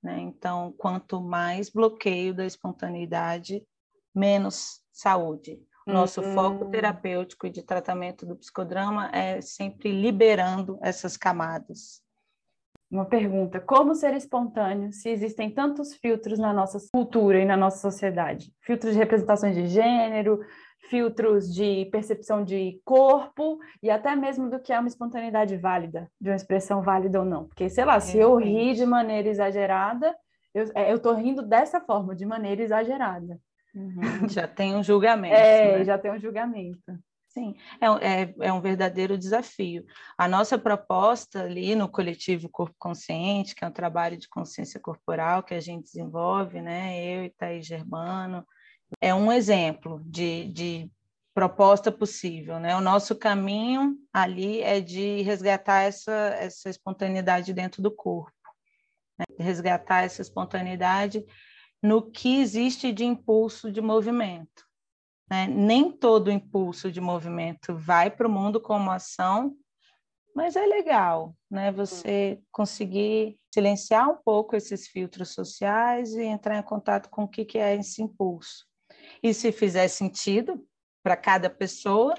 Né? 0.02 0.18
Então, 0.20 0.74
quanto 0.76 1.20
mais 1.20 1.70
bloqueio 1.70 2.34
da 2.34 2.44
espontaneidade, 2.44 3.64
menos 4.14 4.80
saúde. 4.92 5.60
Nosso 5.86 6.20
uhum. 6.20 6.34
foco 6.34 6.70
terapêutico 6.70 7.46
e 7.46 7.50
de 7.50 7.62
tratamento 7.62 8.24
do 8.24 8.36
psicodrama 8.36 9.10
é 9.12 9.40
sempre 9.40 9.90
liberando 9.90 10.78
essas 10.80 11.16
camadas. 11.16 12.00
uma 12.90 13.04
pergunta: 13.04 13.60
como 13.60 13.94
ser 13.94 14.14
espontâneo 14.14 14.92
se 14.92 15.08
existem 15.08 15.50
tantos 15.50 15.94
filtros 15.94 16.38
na 16.38 16.52
nossa 16.52 16.78
cultura 16.92 17.40
e 17.40 17.44
na 17.44 17.56
nossa 17.56 17.78
sociedade? 17.78 18.52
Filtros 18.60 18.92
de 18.92 18.98
representações 18.98 19.56
de 19.56 19.66
gênero, 19.66 20.40
filtros 20.82 21.52
de 21.52 21.86
percepção 21.86 22.44
de 22.44 22.80
corpo 22.84 23.58
e 23.82 23.90
até 23.90 24.14
mesmo 24.16 24.50
do 24.50 24.60
que 24.60 24.72
é 24.72 24.78
uma 24.78 24.88
espontaneidade 24.88 25.56
válida, 25.56 26.10
de 26.20 26.28
uma 26.28 26.36
expressão 26.36 26.82
válida 26.82 27.18
ou 27.18 27.24
não. 27.24 27.46
Porque, 27.46 27.68
sei 27.68 27.84
lá, 27.84 28.00
se 28.00 28.18
eu 28.18 28.36
rir 28.36 28.74
de 28.74 28.84
maneira 28.84 29.28
exagerada, 29.28 30.14
eu, 30.54 30.70
é, 30.74 30.92
eu 30.92 30.98
tô 30.98 31.14
rindo 31.14 31.42
dessa 31.42 31.80
forma, 31.80 32.14
de 32.14 32.26
maneira 32.26 32.62
exagerada. 32.62 33.38
Uhum. 33.74 34.28
Já 34.28 34.46
tem 34.46 34.76
um 34.76 34.82
julgamento. 34.82 35.34
É, 35.34 35.78
né? 35.78 35.84
já 35.84 35.96
tem 35.96 36.10
um 36.10 36.18
julgamento. 36.18 36.78
Sim, 37.28 37.54
é, 37.80 37.86
é, 37.86 38.34
é, 38.40 38.52
um 38.52 38.60
verdadeiro 38.60 39.16
desafio. 39.16 39.86
A 40.18 40.28
nossa 40.28 40.58
proposta 40.58 41.44
ali 41.44 41.74
no 41.74 41.88
coletivo 41.88 42.46
Corpo 42.50 42.74
Consciente, 42.78 43.54
que 43.54 43.64
é 43.64 43.66
um 43.66 43.72
trabalho 43.72 44.18
de 44.18 44.28
consciência 44.28 44.78
corporal 44.78 45.42
que 45.42 45.54
a 45.54 45.60
gente 45.60 45.84
desenvolve, 45.84 46.60
né? 46.60 47.02
Eu 47.02 47.24
e 47.24 47.30
Thaís 47.30 47.66
Germano, 47.66 48.46
é 49.00 49.14
um 49.14 49.32
exemplo 49.32 50.02
de, 50.04 50.48
de 50.48 50.90
proposta 51.34 51.90
possível, 51.90 52.60
né? 52.60 52.76
O 52.76 52.80
nosso 52.80 53.16
caminho 53.16 53.96
ali 54.12 54.60
é 54.60 54.80
de 54.80 55.22
resgatar 55.22 55.82
essa, 55.82 56.12
essa 56.12 56.68
espontaneidade 56.68 57.52
dentro 57.52 57.82
do 57.82 57.90
corpo, 57.90 58.32
né? 59.18 59.24
resgatar 59.38 60.02
essa 60.02 60.20
espontaneidade 60.20 61.24
no 61.82 62.10
que 62.10 62.40
existe 62.40 62.92
de 62.92 63.04
impulso 63.04 63.72
de 63.72 63.80
movimento. 63.80 64.64
Né? 65.28 65.46
Nem 65.46 65.90
todo 65.90 66.30
impulso 66.30 66.92
de 66.92 67.00
movimento 67.00 67.74
vai 67.74 68.10
para 68.10 68.28
o 68.28 68.30
mundo 68.30 68.60
como 68.60 68.90
ação, 68.90 69.56
mas 70.34 70.56
é 70.56 70.64
legal, 70.64 71.34
né? 71.50 71.70
Você 71.72 72.40
conseguir 72.50 73.38
silenciar 73.52 74.08
um 74.08 74.16
pouco 74.16 74.56
esses 74.56 74.88
filtros 74.88 75.30
sociais 75.30 76.14
e 76.14 76.22
entrar 76.22 76.58
em 76.58 76.62
contato 76.62 77.10
com 77.10 77.24
o 77.24 77.28
que, 77.28 77.44
que 77.44 77.58
é 77.58 77.74
esse 77.74 78.02
impulso. 78.02 78.66
E 79.22 79.32
se 79.32 79.52
fizer 79.52 79.88
sentido 79.88 80.66
para 81.02 81.16
cada 81.16 81.50
pessoa, 81.50 82.14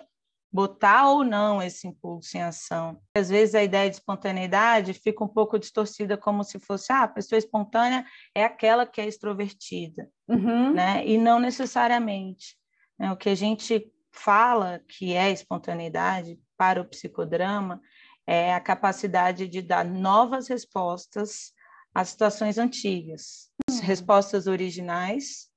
botar 0.53 1.09
ou 1.09 1.23
não 1.23 1.63
esse 1.63 1.87
impulso 1.87 2.37
em 2.37 2.43
ação. 2.43 3.01
Às 3.17 3.29
vezes 3.29 3.55
a 3.55 3.63
ideia 3.63 3.89
de 3.89 3.95
espontaneidade 3.95 4.93
fica 4.93 5.23
um 5.23 5.27
pouco 5.27 5.57
distorcida, 5.57 6.15
como 6.15 6.43
se 6.43 6.59
fosse 6.59 6.93
ah, 6.93 7.03
a 7.03 7.07
pessoa 7.07 7.39
espontânea 7.39 8.05
é 8.35 8.43
aquela 8.43 8.85
que 8.85 9.01
é 9.01 9.07
extrovertida, 9.07 10.07
uhum. 10.27 10.73
né? 10.73 11.03
E 11.07 11.17
não 11.17 11.39
necessariamente. 11.39 12.55
Né? 12.99 13.11
O 13.11 13.17
que 13.17 13.29
a 13.29 13.35
gente 13.35 13.91
fala 14.11 14.79
que 14.87 15.15
é 15.15 15.31
espontaneidade 15.31 16.39
para 16.55 16.79
o 16.79 16.85
psicodrama 16.85 17.81
é 18.27 18.53
a 18.53 18.61
capacidade 18.61 19.47
de 19.47 19.59
dar 19.59 19.83
novas 19.83 20.47
respostas 20.47 21.51
às 21.95 22.09
situações 22.09 22.59
antigas, 22.59 23.49
uhum. 23.67 23.79
respostas 23.81 24.45
originais, 24.45 25.49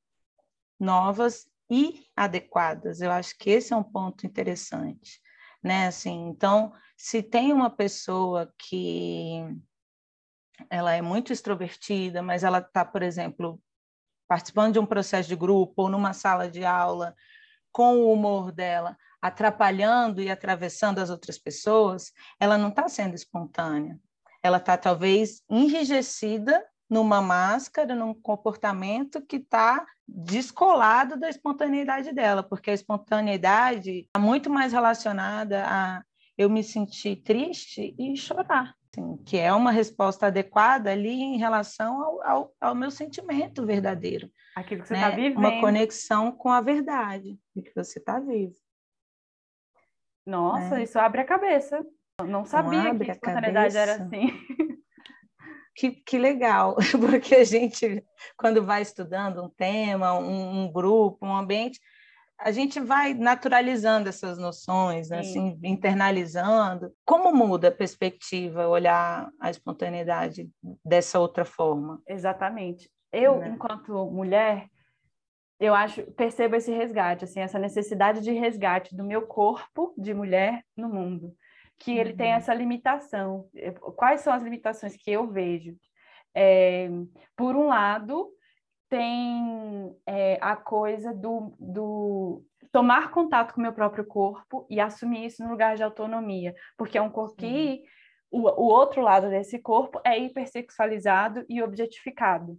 novas 0.79 1.47
e 1.71 2.07
adequadas. 2.17 3.01
Eu 3.01 3.11
acho 3.11 3.37
que 3.39 3.51
esse 3.51 3.73
é 3.73 3.77
um 3.77 3.83
ponto 3.83 4.27
interessante, 4.27 5.21
né? 5.63 5.89
Assim, 5.89 6.29
então, 6.29 6.73
se 6.97 7.23
tem 7.23 7.53
uma 7.53 7.71
pessoa 7.71 8.53
que 8.59 9.43
ela 10.71 10.93
é 10.93 11.03
muito 11.03 11.33
extrovertida, 11.33 12.23
mas 12.23 12.45
ela 12.45 12.59
está, 12.59 12.85
por 12.85 13.03
exemplo, 13.03 13.61
participando 14.29 14.75
de 14.75 14.79
um 14.79 14.87
processo 14.87 15.29
de 15.29 15.37
grupo 15.37 15.83
ou 15.83 15.89
numa 15.89 16.13
sala 16.13 16.51
de 16.51 16.65
aula 16.65 17.15
com 17.71 17.99
o 17.99 18.13
humor 18.13 18.53
dela 18.53 18.97
atrapalhando 19.21 20.23
e 20.23 20.31
atravessando 20.31 20.99
as 21.01 21.11
outras 21.11 21.39
pessoas, 21.39 22.13
ela 22.39 22.57
não 22.57 22.69
está 22.69 22.89
sendo 22.89 23.15
espontânea. 23.15 23.99
Ela 24.43 24.59
está 24.59 24.77
talvez 24.77 25.43
enrijecida 25.51 26.65
numa 26.89 27.21
máscara, 27.21 27.95
num 27.95 28.15
comportamento 28.15 29.21
que 29.21 29.37
está 29.37 29.85
descolado 30.07 31.17
da 31.17 31.29
espontaneidade 31.29 32.13
dela, 32.13 32.43
porque 32.43 32.71
a 32.71 32.75
espontaneidade 32.75 33.91
está 34.07 34.21
muito 34.21 34.49
mais 34.49 34.73
relacionada 34.73 35.65
a 35.67 36.03
eu 36.39 36.51
me 36.51 36.63
sentir 36.63 37.17
triste 37.17 37.95
e 37.99 38.17
chorar, 38.17 38.75
assim, 38.93 39.17
que 39.25 39.39
é 39.39 39.53
uma 39.53 39.71
resposta 39.71 40.27
adequada 40.27 40.91
ali 40.91 41.23
em 41.23 41.39
relação 41.39 42.03
ao, 42.03 42.23
ao, 42.23 42.55
ao 42.61 42.75
meu 42.75 42.91
sentimento 42.91 43.65
verdadeiro. 43.65 44.31
Aquilo 44.55 44.83
que 44.83 44.89
você 44.89 44.95
está 44.95 45.09
né? 45.09 45.17
vivendo. 45.17 45.39
Uma 45.39 45.61
conexão 45.61 46.31
com 46.31 46.51
a 46.51 46.61
verdade 46.61 47.39
de 47.55 47.63
que 47.63 47.75
você 47.75 47.99
está 47.99 48.21
vivo. 48.21 48.55
Nossa, 50.27 50.77
né? 50.77 50.83
isso 50.83 50.99
abre 50.99 51.23
a 51.23 51.25
cabeça. 51.25 51.85
Eu 52.21 52.27
não 52.27 52.45
sabia 52.45 52.93
não 52.93 52.99
que 52.99 53.11
a 53.11 53.15
espontaneidade 53.15 53.77
era 53.77 53.95
assim. 53.95 54.29
Que, 55.77 55.91
que 55.91 56.17
legal, 56.19 56.77
porque 57.01 57.35
a 57.35 57.45
gente, 57.45 58.03
quando 58.37 58.65
vai 58.65 58.81
estudando 58.83 59.43
um 59.43 59.49
tema, 59.49 60.19
um, 60.19 60.63
um 60.63 60.73
grupo, 60.73 61.27
um 61.27 61.37
ambiente, 61.37 61.79
a 62.39 62.51
gente 62.51 62.79
vai 62.81 63.15
naturalizando 63.15 64.09
essas 64.09 64.39
noções, 64.39 65.09
né? 65.09 65.21
assim, 65.21 65.59
internalizando. 65.63 66.93
Como 67.05 67.33
muda 67.35 67.69
a 67.69 67.73
perspectiva 67.73 68.69
olhar 68.69 69.31
a 69.41 69.51
espontaneidade 69.51 70.49
dessa 70.85 71.19
outra 71.19 71.45
forma? 71.45 72.01
Exatamente. 72.07 72.91
Eu, 73.13 73.39
né? 73.39 73.49
enquanto 73.49 73.93
mulher, 74.11 74.69
eu 75.59 75.75
acho, 75.75 76.03
percebo 76.13 76.57
esse 76.57 76.71
resgate, 76.71 77.25
assim, 77.25 77.41
essa 77.41 77.59
necessidade 77.59 78.21
de 78.21 78.33
resgate 78.33 78.95
do 78.95 79.05
meu 79.05 79.23
corpo 79.23 79.95
de 79.97 80.13
mulher 80.13 80.63
no 80.77 80.89
mundo, 80.89 81.35
que 81.79 81.97
ele 81.99 82.11
uhum. 82.11 82.17
tem 82.17 82.33
essa 82.33 82.55
limitação. 82.55 83.49
Quais 83.97 84.21
são 84.21 84.33
as 84.33 84.43
limitações 84.43 84.97
que 84.97 85.11
eu 85.11 85.27
vejo? 85.29 85.77
É, 86.35 86.89
por 87.37 87.57
um 87.57 87.67
lado, 87.67 88.31
tem 88.89 89.97
é, 90.07 90.39
a 90.41 90.57
coisa 90.57 91.13
do, 91.13 91.55
do 91.59 92.45
tomar 92.73 93.11
contato 93.11 93.55
com 93.55 93.61
o 93.61 93.63
meu 93.63 93.73
próprio 93.73 94.05
corpo 94.05 94.67
e 94.71 94.81
assumir 94.81 95.27
isso 95.27 95.43
no 95.43 95.51
lugar 95.51 95.77
de 95.77 95.83
autonomia, 95.83 96.55
porque 96.77 96.99
é 96.99 97.03
um 97.03 97.11
corpo 97.11 97.37
que 97.37 97.83
o, 98.31 98.43
o 98.43 98.67
outro 98.67 99.01
lado 99.01 99.29
desse 99.29 99.59
corpo 99.59 100.01
é 100.05 100.19
hipersexualizado 100.19 101.45
e 101.49 101.63
objetificado 101.63 102.59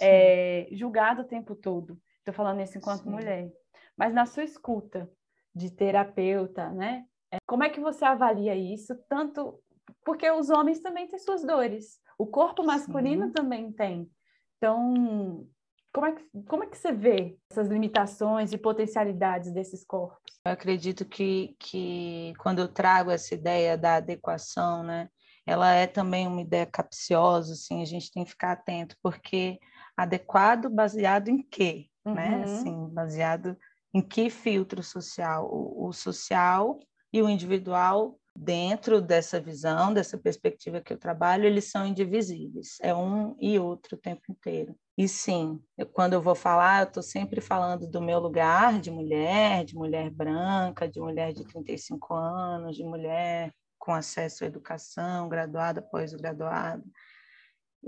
é, 0.00 0.68
julgada 0.72 1.22
o 1.22 1.26
tempo 1.26 1.54
todo. 1.54 1.98
Estou 2.18 2.34
falando 2.34 2.60
isso 2.60 2.76
enquanto 2.76 3.04
Sim. 3.04 3.10
mulher. 3.10 3.50
Mas 3.96 4.12
na 4.12 4.26
sua 4.26 4.44
escuta 4.44 5.10
de 5.54 5.70
terapeuta, 5.70 6.70
né? 6.70 7.04
Como 7.46 7.62
é 7.62 7.70
que 7.70 7.80
você 7.80 8.04
avalia 8.04 8.54
isso? 8.54 8.94
Tanto 9.08 9.60
porque 10.04 10.30
os 10.30 10.50
homens 10.50 10.80
também 10.80 11.06
têm 11.08 11.18
suas 11.18 11.42
dores, 11.42 12.00
o 12.18 12.26
corpo 12.26 12.62
masculino 12.64 13.26
Sim. 13.26 13.32
também 13.32 13.72
tem. 13.72 14.10
Então, 14.56 15.46
como 15.92 16.06
é, 16.06 16.12
que, 16.12 16.24
como 16.46 16.64
é 16.64 16.66
que 16.66 16.78
você 16.78 16.92
vê 16.92 17.36
essas 17.50 17.68
limitações 17.68 18.52
e 18.52 18.58
potencialidades 18.58 19.52
desses 19.52 19.84
corpos? 19.84 20.20
Eu 20.44 20.52
acredito 20.52 21.04
que, 21.04 21.56
que 21.58 22.32
quando 22.38 22.60
eu 22.60 22.68
trago 22.68 23.10
essa 23.10 23.34
ideia 23.34 23.76
da 23.76 23.96
adequação, 23.96 24.82
né, 24.82 25.08
ela 25.46 25.72
é 25.72 25.86
também 25.86 26.26
uma 26.26 26.40
ideia 26.40 26.66
capciosa, 26.66 27.54
assim, 27.54 27.82
a 27.82 27.84
gente 27.84 28.12
tem 28.12 28.24
que 28.24 28.30
ficar 28.30 28.52
atento, 28.52 28.96
porque 29.02 29.58
adequado 29.96 30.70
baseado 30.70 31.28
em 31.28 31.42
quê, 31.42 31.86
né? 32.04 32.12
uhum. 32.12 32.14
né? 32.14 32.42
Assim, 32.44 32.88
baseado 32.90 33.56
em 33.92 34.00
que 34.00 34.30
filtro 34.30 34.82
social? 34.82 35.48
O, 35.50 35.88
o, 35.88 35.92
social 35.92 36.78
e 37.12 37.22
o 37.22 37.28
individual 37.28 38.18
dentro 38.36 39.00
dessa 39.00 39.40
visão, 39.40 39.92
dessa 39.92 40.16
perspectiva 40.16 40.80
que 40.80 40.92
eu 40.92 40.98
trabalho, 40.98 41.44
eles 41.44 41.70
são 41.70 41.86
indivisíveis, 41.86 42.78
é 42.80 42.94
um 42.94 43.36
e 43.40 43.58
outro 43.58 43.96
o 43.96 44.00
tempo 44.00 44.22
inteiro. 44.30 44.74
E 44.96 45.08
sim, 45.08 45.60
eu, 45.76 45.86
quando 45.86 46.12
eu 46.12 46.22
vou 46.22 46.34
falar, 46.34 46.82
eu 46.82 46.88
estou 46.88 47.02
sempre 47.02 47.40
falando 47.40 47.86
do 47.86 48.00
meu 48.00 48.18
lugar 48.18 48.80
de 48.80 48.90
mulher, 48.90 49.64
de 49.64 49.74
mulher 49.74 50.10
branca, 50.10 50.88
de 50.88 51.00
mulher 51.00 51.32
de 51.32 51.44
35 51.44 52.14
anos, 52.14 52.76
de 52.76 52.84
mulher 52.84 53.52
com 53.78 53.92
acesso 53.92 54.44
à 54.44 54.46
educação, 54.46 55.28
graduada, 55.28 55.80
pós-graduada, 55.80 56.84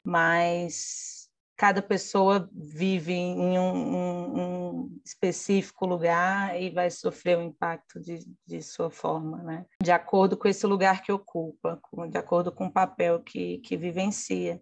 mas 0.05 1.22
cada 1.63 1.81
pessoa 1.81 2.51
vive 2.53 3.13
em 3.13 3.57
um, 3.57 4.37
um, 4.37 5.01
específico 5.07 5.87
lugar 5.87 6.61
e 6.61 6.71
vai 6.71 6.91
sofrer 6.91 7.39
o 7.39 7.43
impacto 7.43 8.01
de, 8.01 8.19
de 8.45 8.61
sua 8.61 8.91
forma, 8.91 9.41
né? 9.45 9.65
De 9.81 9.93
acordo 9.93 10.37
com 10.37 10.49
esse 10.49 10.67
lugar 10.67 11.03
que 11.03 11.13
ocupa, 11.13 11.81
de 12.11 12.19
acordo 12.19 12.51
com 12.51 12.67
o 12.67 12.73
papel 12.73 13.21
que, 13.21 13.59
que 13.59 13.77
vivencia. 13.77 14.61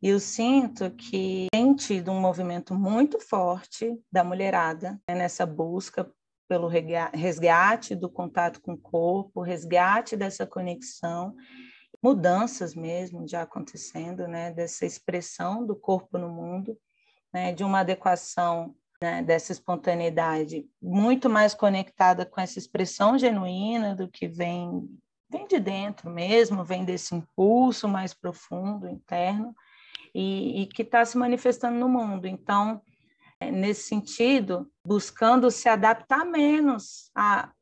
E 0.00 0.10
eu 0.10 0.20
sinto 0.20 0.92
que 0.92 1.48
tem 1.50 1.74
tido 1.74 2.12
um 2.12 2.20
movimento 2.20 2.72
muito 2.72 3.18
forte 3.18 4.00
da 4.08 4.22
mulherada 4.22 4.92
né, 5.08 5.16
nessa 5.16 5.44
busca 5.44 6.08
pelo 6.48 6.68
resgate 6.68 7.96
do 7.96 8.08
contato 8.08 8.60
com 8.60 8.74
o 8.74 8.78
corpo, 8.78 9.42
resgate 9.42 10.16
dessa 10.16 10.46
conexão 10.46 11.34
mudanças 12.02 12.74
mesmo 12.74 13.26
já 13.26 13.42
acontecendo, 13.42 14.26
né, 14.28 14.50
dessa 14.52 14.86
expressão 14.86 15.66
do 15.66 15.74
corpo 15.74 16.18
no 16.18 16.28
mundo, 16.28 16.78
né, 17.32 17.52
de 17.52 17.64
uma 17.64 17.80
adequação 17.80 18.74
né, 19.00 19.22
dessa 19.22 19.52
espontaneidade 19.52 20.66
muito 20.80 21.28
mais 21.28 21.54
conectada 21.54 22.24
com 22.26 22.40
essa 22.40 22.58
expressão 22.58 23.18
genuína 23.18 23.94
do 23.94 24.08
que 24.08 24.26
vem 24.26 24.88
vem 25.30 25.46
de 25.46 25.60
dentro 25.60 26.10
mesmo, 26.10 26.64
vem 26.64 26.84
desse 26.84 27.14
impulso 27.14 27.86
mais 27.86 28.14
profundo, 28.14 28.88
interno, 28.88 29.54
e, 30.14 30.62
e 30.62 30.66
que 30.66 30.82
está 30.82 31.04
se 31.04 31.18
manifestando 31.18 31.78
no 31.78 31.88
mundo. 31.88 32.26
Então, 32.26 32.80
nesse 33.40 33.82
sentido, 33.82 34.68
buscando 34.84 35.50
se 35.50 35.68
adaptar 35.68 36.24
menos 36.24 37.10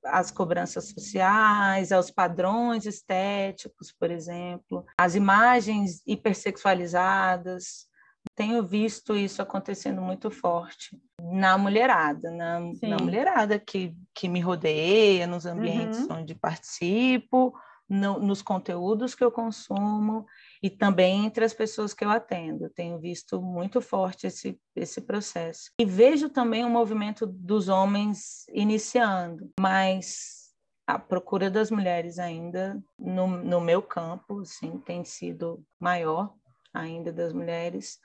às 0.04 0.30
cobranças 0.30 0.88
sociais, 0.88 1.92
aos 1.92 2.10
padrões 2.10 2.86
estéticos, 2.86 3.92
por 3.92 4.10
exemplo, 4.10 4.84
às 4.96 5.14
imagens 5.14 6.02
hipersexualizadas. 6.06 7.86
Tenho 8.34 8.62
visto 8.62 9.14
isso 9.14 9.40
acontecendo 9.42 10.00
muito 10.00 10.30
forte 10.30 10.98
na 11.20 11.56
mulherada, 11.56 12.30
na, 12.30 12.60
na 12.82 12.96
mulherada 12.98 13.58
que, 13.58 13.94
que 14.14 14.28
me 14.28 14.40
rodeia, 14.40 15.26
nos 15.26 15.46
ambientes 15.46 16.00
uhum. 16.00 16.18
onde 16.18 16.34
participo, 16.34 17.54
no, 17.88 18.18
nos 18.18 18.42
conteúdos 18.42 19.14
que 19.14 19.24
eu 19.24 19.30
consumo 19.30 20.26
e 20.62 20.70
também 20.70 21.26
entre 21.26 21.44
as 21.44 21.54
pessoas 21.54 21.92
que 21.92 22.04
eu 22.04 22.10
atendo. 22.10 22.70
Tenho 22.70 22.98
visto 22.98 23.40
muito 23.40 23.80
forte 23.80 24.26
esse, 24.26 24.58
esse 24.74 25.00
processo. 25.00 25.70
E 25.78 25.84
vejo 25.84 26.28
também 26.28 26.64
o 26.64 26.70
movimento 26.70 27.26
dos 27.26 27.68
homens 27.68 28.46
iniciando, 28.52 29.50
mas 29.58 30.46
a 30.86 30.98
procura 30.98 31.50
das 31.50 31.70
mulheres 31.70 32.18
ainda 32.18 32.80
no, 32.98 33.26
no 33.26 33.60
meu 33.60 33.82
campo 33.82 34.40
assim, 34.40 34.78
tem 34.78 35.04
sido 35.04 35.64
maior 35.80 36.32
ainda 36.72 37.12
das 37.12 37.32
mulheres, 37.32 37.98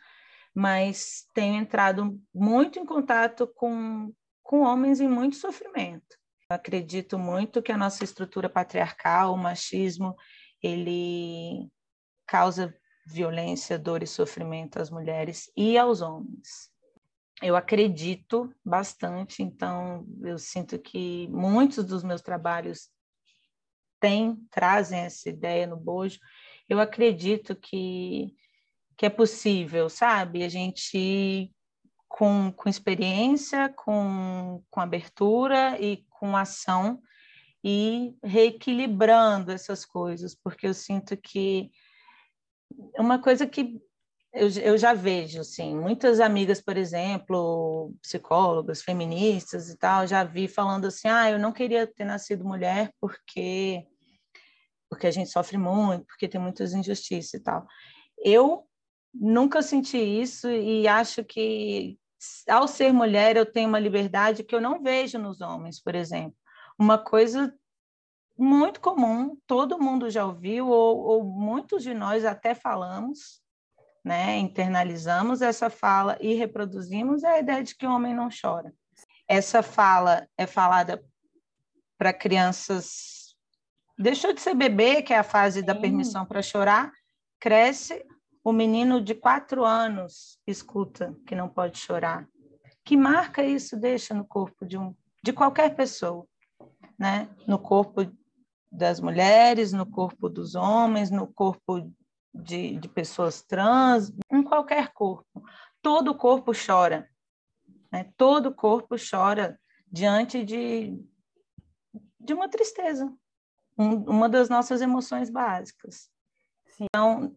mas 0.55 1.27
tenho 1.33 1.55
entrado 1.55 2.19
muito 2.33 2.79
em 2.79 2.85
contato 2.85 3.45
com, 3.55 4.11
com 4.41 4.61
homens 4.61 4.99
em 4.99 5.07
muito 5.07 5.35
sofrimento 5.35 6.21
acredito 6.53 7.17
muito 7.17 7.61
que 7.61 7.71
a 7.71 7.77
nossa 7.77 8.03
estrutura 8.03 8.49
patriarcal, 8.49 9.33
o 9.33 9.37
machismo, 9.37 10.15
ele 10.61 11.69
causa 12.31 12.73
violência, 13.05 13.77
dor 13.77 14.01
e 14.01 14.07
sofrimento 14.07 14.79
às 14.79 14.89
mulheres 14.89 15.51
e 15.53 15.77
aos 15.77 15.99
homens. 15.99 16.71
Eu 17.41 17.57
acredito 17.57 18.49
bastante, 18.63 19.43
então 19.43 20.07
eu 20.23 20.37
sinto 20.39 20.79
que 20.79 21.27
muitos 21.27 21.83
dos 21.83 22.03
meus 22.03 22.21
trabalhos 22.21 22.89
têm, 23.99 24.37
trazem 24.49 24.99
essa 25.01 25.27
ideia 25.27 25.67
no 25.67 25.75
bojo. 25.75 26.19
Eu 26.69 26.79
acredito 26.79 27.53
que, 27.53 28.33
que 28.95 29.05
é 29.05 29.09
possível, 29.09 29.89
sabe? 29.89 30.45
A 30.45 30.47
gente 30.47 31.51
com, 32.07 32.49
com 32.53 32.69
experiência, 32.69 33.67
com, 33.75 34.63
com 34.69 34.79
abertura 34.79 35.77
e 35.81 36.05
com 36.09 36.37
ação 36.37 37.01
e 37.61 38.15
reequilibrando 38.23 39.51
essas 39.51 39.83
coisas, 39.83 40.33
porque 40.33 40.67
eu 40.67 40.73
sinto 40.73 41.17
que 41.17 41.69
uma 42.97 43.19
coisa 43.19 43.45
que 43.47 43.81
eu, 44.33 44.49
eu 44.61 44.77
já 44.77 44.93
vejo, 44.93 45.41
assim, 45.41 45.75
muitas 45.75 46.19
amigas, 46.19 46.61
por 46.61 46.77
exemplo, 46.77 47.93
psicólogas, 48.01 48.81
feministas 48.81 49.69
e 49.69 49.77
tal, 49.77 50.07
já 50.07 50.23
vi 50.23 50.47
falando 50.47 50.85
assim, 50.85 51.07
ah, 51.07 51.29
eu 51.29 51.39
não 51.39 51.51
queria 51.51 51.85
ter 51.85 52.05
nascido 52.05 52.45
mulher 52.45 52.93
porque 52.99 53.85
porque 54.89 55.07
a 55.07 55.11
gente 55.11 55.29
sofre 55.29 55.57
muito, 55.57 56.05
porque 56.05 56.27
tem 56.27 56.39
muitas 56.39 56.73
injustiças 56.73 57.33
e 57.35 57.39
tal. 57.39 57.65
Eu 58.17 58.67
nunca 59.13 59.61
senti 59.61 59.97
isso 59.97 60.51
e 60.51 60.85
acho 60.85 61.23
que 61.23 61.97
ao 62.47 62.67
ser 62.67 62.93
mulher, 62.93 63.35
eu 63.35 63.45
tenho 63.45 63.67
uma 63.67 63.79
liberdade 63.79 64.43
que 64.43 64.53
eu 64.53 64.61
não 64.61 64.81
vejo 64.81 65.17
nos 65.17 65.41
homens, 65.41 65.81
por 65.81 65.95
exemplo. 65.95 66.35
Uma 66.77 66.97
coisa 66.97 67.53
muito 68.41 68.81
comum, 68.81 69.37
todo 69.45 69.79
mundo 69.79 70.09
já 70.09 70.25
ouviu, 70.25 70.67
ou, 70.67 70.97
ou 70.97 71.23
muitos 71.23 71.83
de 71.83 71.93
nós 71.93 72.25
até 72.25 72.55
falamos, 72.55 73.39
né? 74.03 74.37
internalizamos 74.37 75.43
essa 75.43 75.69
fala 75.69 76.17
e 76.19 76.33
reproduzimos 76.33 77.23
é 77.23 77.33
a 77.35 77.39
ideia 77.39 77.63
de 77.63 77.75
que 77.75 77.85
o 77.85 77.91
homem 77.91 78.15
não 78.15 78.29
chora. 78.29 78.73
Essa 79.27 79.61
fala 79.61 80.27
é 80.35 80.47
falada 80.47 81.05
para 81.99 82.11
crianças. 82.11 83.35
Deixou 83.95 84.33
de 84.33 84.41
ser 84.41 84.55
bebê, 84.55 85.03
que 85.03 85.13
é 85.13 85.19
a 85.19 85.23
fase 85.23 85.59
Sim. 85.59 85.65
da 85.67 85.75
permissão 85.75 86.25
para 86.25 86.41
chorar, 86.41 86.91
cresce, 87.39 88.03
o 88.43 88.51
menino 88.51 88.99
de 88.99 89.13
quatro 89.13 89.63
anos 89.63 90.39
escuta 90.47 91.15
que 91.27 91.35
não 91.35 91.47
pode 91.47 91.77
chorar. 91.77 92.27
Que 92.83 92.97
marca 92.97 93.43
isso 93.43 93.77
deixa 93.77 94.15
no 94.15 94.25
corpo 94.25 94.65
de, 94.65 94.79
um, 94.79 94.95
de 95.23 95.31
qualquer 95.31 95.75
pessoa, 95.75 96.25
né? 96.97 97.29
No 97.45 97.59
corpo 97.59 98.11
das 98.71 98.99
mulheres, 98.99 99.73
no 99.73 99.85
corpo 99.85 100.29
dos 100.29 100.55
homens, 100.55 101.11
no 101.11 101.27
corpo 101.27 101.91
de, 102.33 102.77
de 102.77 102.87
pessoas 102.87 103.41
trans, 103.43 104.13
em 104.31 104.41
qualquer 104.41 104.93
corpo. 104.93 105.43
Todo 105.81 106.11
o 106.11 106.15
corpo 106.15 106.53
chora, 106.53 107.09
né? 107.91 108.11
Todo 108.15 108.47
o 108.47 108.55
corpo 108.55 108.95
chora 108.97 109.59
diante 109.91 110.43
de, 110.43 110.97
de 112.19 112.33
uma 112.33 112.47
tristeza, 112.47 113.11
um, 113.77 113.95
uma 114.09 114.29
das 114.29 114.47
nossas 114.47 114.81
emoções 114.81 115.29
básicas. 115.29 116.09
Sim. 116.67 116.85
Então, 116.85 117.35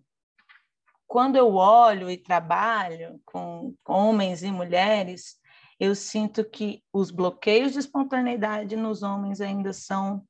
quando 1.06 1.36
eu 1.36 1.54
olho 1.54 2.08
e 2.08 2.16
trabalho 2.16 3.20
com 3.24 3.74
homens 3.86 4.42
e 4.42 4.52
mulheres, 4.52 5.40
eu 5.80 5.94
sinto 5.94 6.44
que 6.44 6.84
os 6.92 7.10
bloqueios 7.10 7.72
de 7.72 7.80
espontaneidade 7.80 8.76
nos 8.76 9.02
homens 9.02 9.40
ainda 9.40 9.72
são 9.72 10.24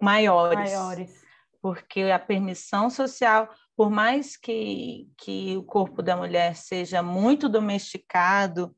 maiores. 0.00 0.72
Maiores. 0.72 1.28
Porque 1.60 2.02
a 2.02 2.18
permissão 2.18 2.88
social, 2.88 3.48
por 3.76 3.90
mais 3.90 4.36
que, 4.36 5.08
que 5.16 5.56
o 5.56 5.62
corpo 5.62 6.02
da 6.02 6.16
mulher 6.16 6.54
seja 6.54 7.02
muito 7.02 7.48
domesticado, 7.48 8.74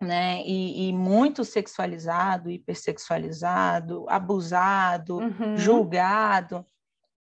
né, 0.00 0.42
e, 0.44 0.88
e 0.88 0.92
muito 0.92 1.44
sexualizado, 1.44 2.50
hipersexualizado, 2.50 4.04
abusado, 4.08 5.18
uhum. 5.18 5.56
julgado, 5.56 6.66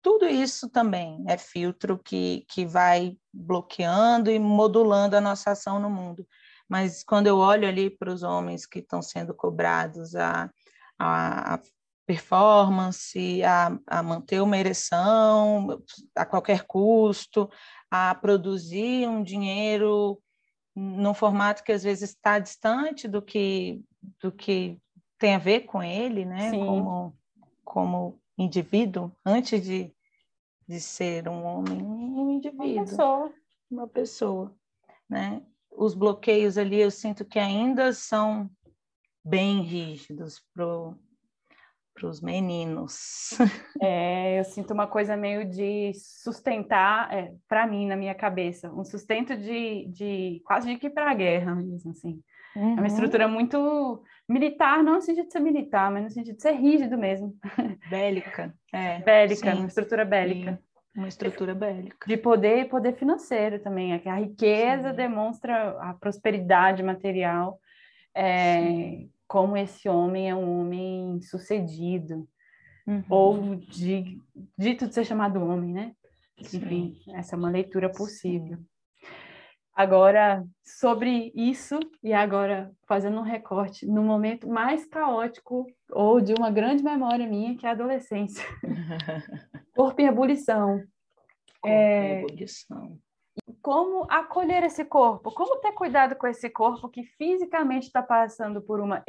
tudo 0.01 0.27
isso 0.27 0.71
também 0.71 1.25
é 1.27 1.37
filtro 1.37 1.99
que, 1.99 2.47
que 2.49 2.65
vai 2.65 3.17
bloqueando 3.33 4.31
e 4.31 4.39
modulando 4.39 5.17
a 5.17 5.21
nossa 5.21 5.51
ação 5.51 5.81
no 5.81 5.91
mundo. 5.91 6.27
Mas 6.69 7.03
quando 7.03 7.27
eu 7.27 7.39
olho 7.39 7.67
ali 7.67 7.91
para 7.91 8.13
os 8.13 8.23
homens 8.23 8.65
que 8.65 8.79
estão 8.79 9.03
sendo 9.03 9.35
cobrados 9.35 10.15
a, 10.15 10.51
a 10.99 11.61
performance, 12.09 13.43
a, 13.45 13.79
a 13.87 14.03
manter 14.03 14.41
uma 14.41 14.57
ereção 14.57 15.79
a 16.17 16.25
qualquer 16.25 16.65
custo, 16.65 17.51
a 17.91 18.15
produzir 18.15 19.07
um 19.07 19.23
dinheiro 19.23 20.19
num 20.75 21.13
formato 21.13 21.63
que 21.63 21.71
às 21.71 21.83
vezes 21.83 22.09
está 22.09 22.39
distante 22.39 23.07
do 23.07 23.21
que, 23.21 23.85
do 24.23 24.33
que 24.33 24.81
tem 25.19 25.35
a 25.35 25.39
ver 25.39 25.67
com 25.67 25.83
ele, 25.83 26.25
né? 26.25 26.51
Como, 26.53 27.15
como 27.63 28.19
indivíduo, 28.39 29.13
antes 29.23 29.63
de, 29.63 29.93
de 30.67 30.81
ser 30.81 31.29
um 31.29 31.45
homem, 31.45 31.83
um 31.83 32.31
indivíduo. 32.31 32.73
Uma 32.73 32.85
pessoa. 32.87 33.33
Uma 33.71 33.87
pessoa, 33.87 34.57
né? 35.07 35.43
Os 35.71 35.93
bloqueios 35.93 36.57
ali 36.57 36.81
eu 36.81 36.91
sinto 36.91 37.23
que 37.23 37.39
ainda 37.39 37.93
são 37.93 38.51
bem 39.23 39.61
rígidos 39.61 40.43
para 41.99 42.09
os 42.09 42.21
meninos. 42.21 43.31
É, 43.81 44.41
eu 44.41 44.45
sinto 44.45 44.73
uma 44.73 44.87
coisa 44.87 45.17
meio 45.17 45.45
de 45.45 45.93
sustentar, 45.95 47.13
é, 47.13 47.33
para 47.49 47.67
mim, 47.67 47.87
na 47.87 47.97
minha 47.97 48.15
cabeça, 48.15 48.73
um 48.73 48.85
sustento 48.85 49.37
de, 49.37 49.87
de 49.87 50.43
quase 50.45 50.69
de 50.69 50.79
que 50.79 50.91
para 50.91 51.11
a 51.11 51.15
guerra 51.15 51.55
mesmo, 51.55 51.91
assim. 51.93 52.21
Uhum. 52.57 52.71
É 52.71 52.75
uma 52.75 52.81
uhum. 52.81 52.87
estrutura 52.87 53.29
muito 53.29 54.03
militar, 54.29 54.83
não 54.83 54.95
no 54.95 55.01
sentido 55.01 55.27
de 55.27 55.33
ser 55.33 55.41
militar, 55.41 55.91
mas 55.93 56.05
no 56.05 56.11
sentido 56.11 56.37
de 56.37 56.43
ser 56.43 56.53
rígido 56.53 56.99
mesmo. 56.99 57.37
Bélica. 57.89 58.55
É, 58.73 58.99
bélica, 59.01 59.53
sim. 59.53 59.59
uma 59.59 59.69
estrutura 59.69 60.05
bélica. 60.05 60.53
Sim. 60.53 60.59
Uma 60.97 61.09
estrutura 61.09 61.55
bélica. 61.55 62.07
De 62.09 62.17
poder 62.17 62.59
e 62.59 62.65
poder 62.65 62.95
financeiro 62.95 63.61
também. 63.61 63.93
É 63.93 64.11
a 64.11 64.17
riqueza 64.17 64.91
sim. 64.91 64.97
demonstra 64.97 65.71
a 65.81 65.95
prosperidade 65.95 66.83
material. 66.83 67.61
É, 68.15 69.05
como 69.29 69.57
esse 69.57 69.89
homem 69.89 70.29
é 70.29 70.35
um 70.35 70.61
homem 70.61 71.21
sucedido. 71.21 72.27
Uhum. 72.87 73.05
Ou 73.11 73.55
de, 73.57 74.19
dito 74.57 74.89
de 74.89 74.95
ser 74.95 75.05
chamado 75.05 75.45
homem, 75.45 75.75
né? 75.75 75.93
Enfim, 76.39 76.99
essa 77.15 77.37
é 77.37 77.39
uma 77.39 77.51
leitura 77.51 77.91
possível. 77.91 78.59
Agora, 79.75 80.45
sobre 80.65 81.31
isso, 81.37 81.79
e 82.03 82.13
agora 82.13 82.73
fazendo 82.89 83.19
um 83.19 83.23
recorte, 83.23 83.87
no 83.87 84.03
momento 84.03 84.49
mais 84.49 84.85
caótico 84.87 85.67
ou 85.91 86.21
de 86.21 86.33
uma 86.33 86.51
grande 86.51 86.83
memória 86.83 87.29
minha, 87.29 87.57
que 87.57 87.67
é 87.67 87.69
a 87.69 87.73
adolescência. 87.73 88.45
Corpo 89.77 90.01
em 90.01 90.07
ebulição. 90.07 90.79
Corpo 91.61 91.69
é... 91.69 92.23
em 92.23 92.25
ebulição. 92.25 92.99
Como 93.63 94.07
acolher 94.11 94.63
esse 94.65 94.85
corpo? 94.85 95.33
Como 95.33 95.61
ter 95.61 95.73
cuidado 95.73 96.17
com 96.17 96.27
esse 96.27 96.49
corpo 96.49 96.89
que 96.89 97.05
fisicamente 97.05 97.87
está 97.87 98.03
passando 98.03 98.63
por 98.63 98.81
uma 98.81 99.03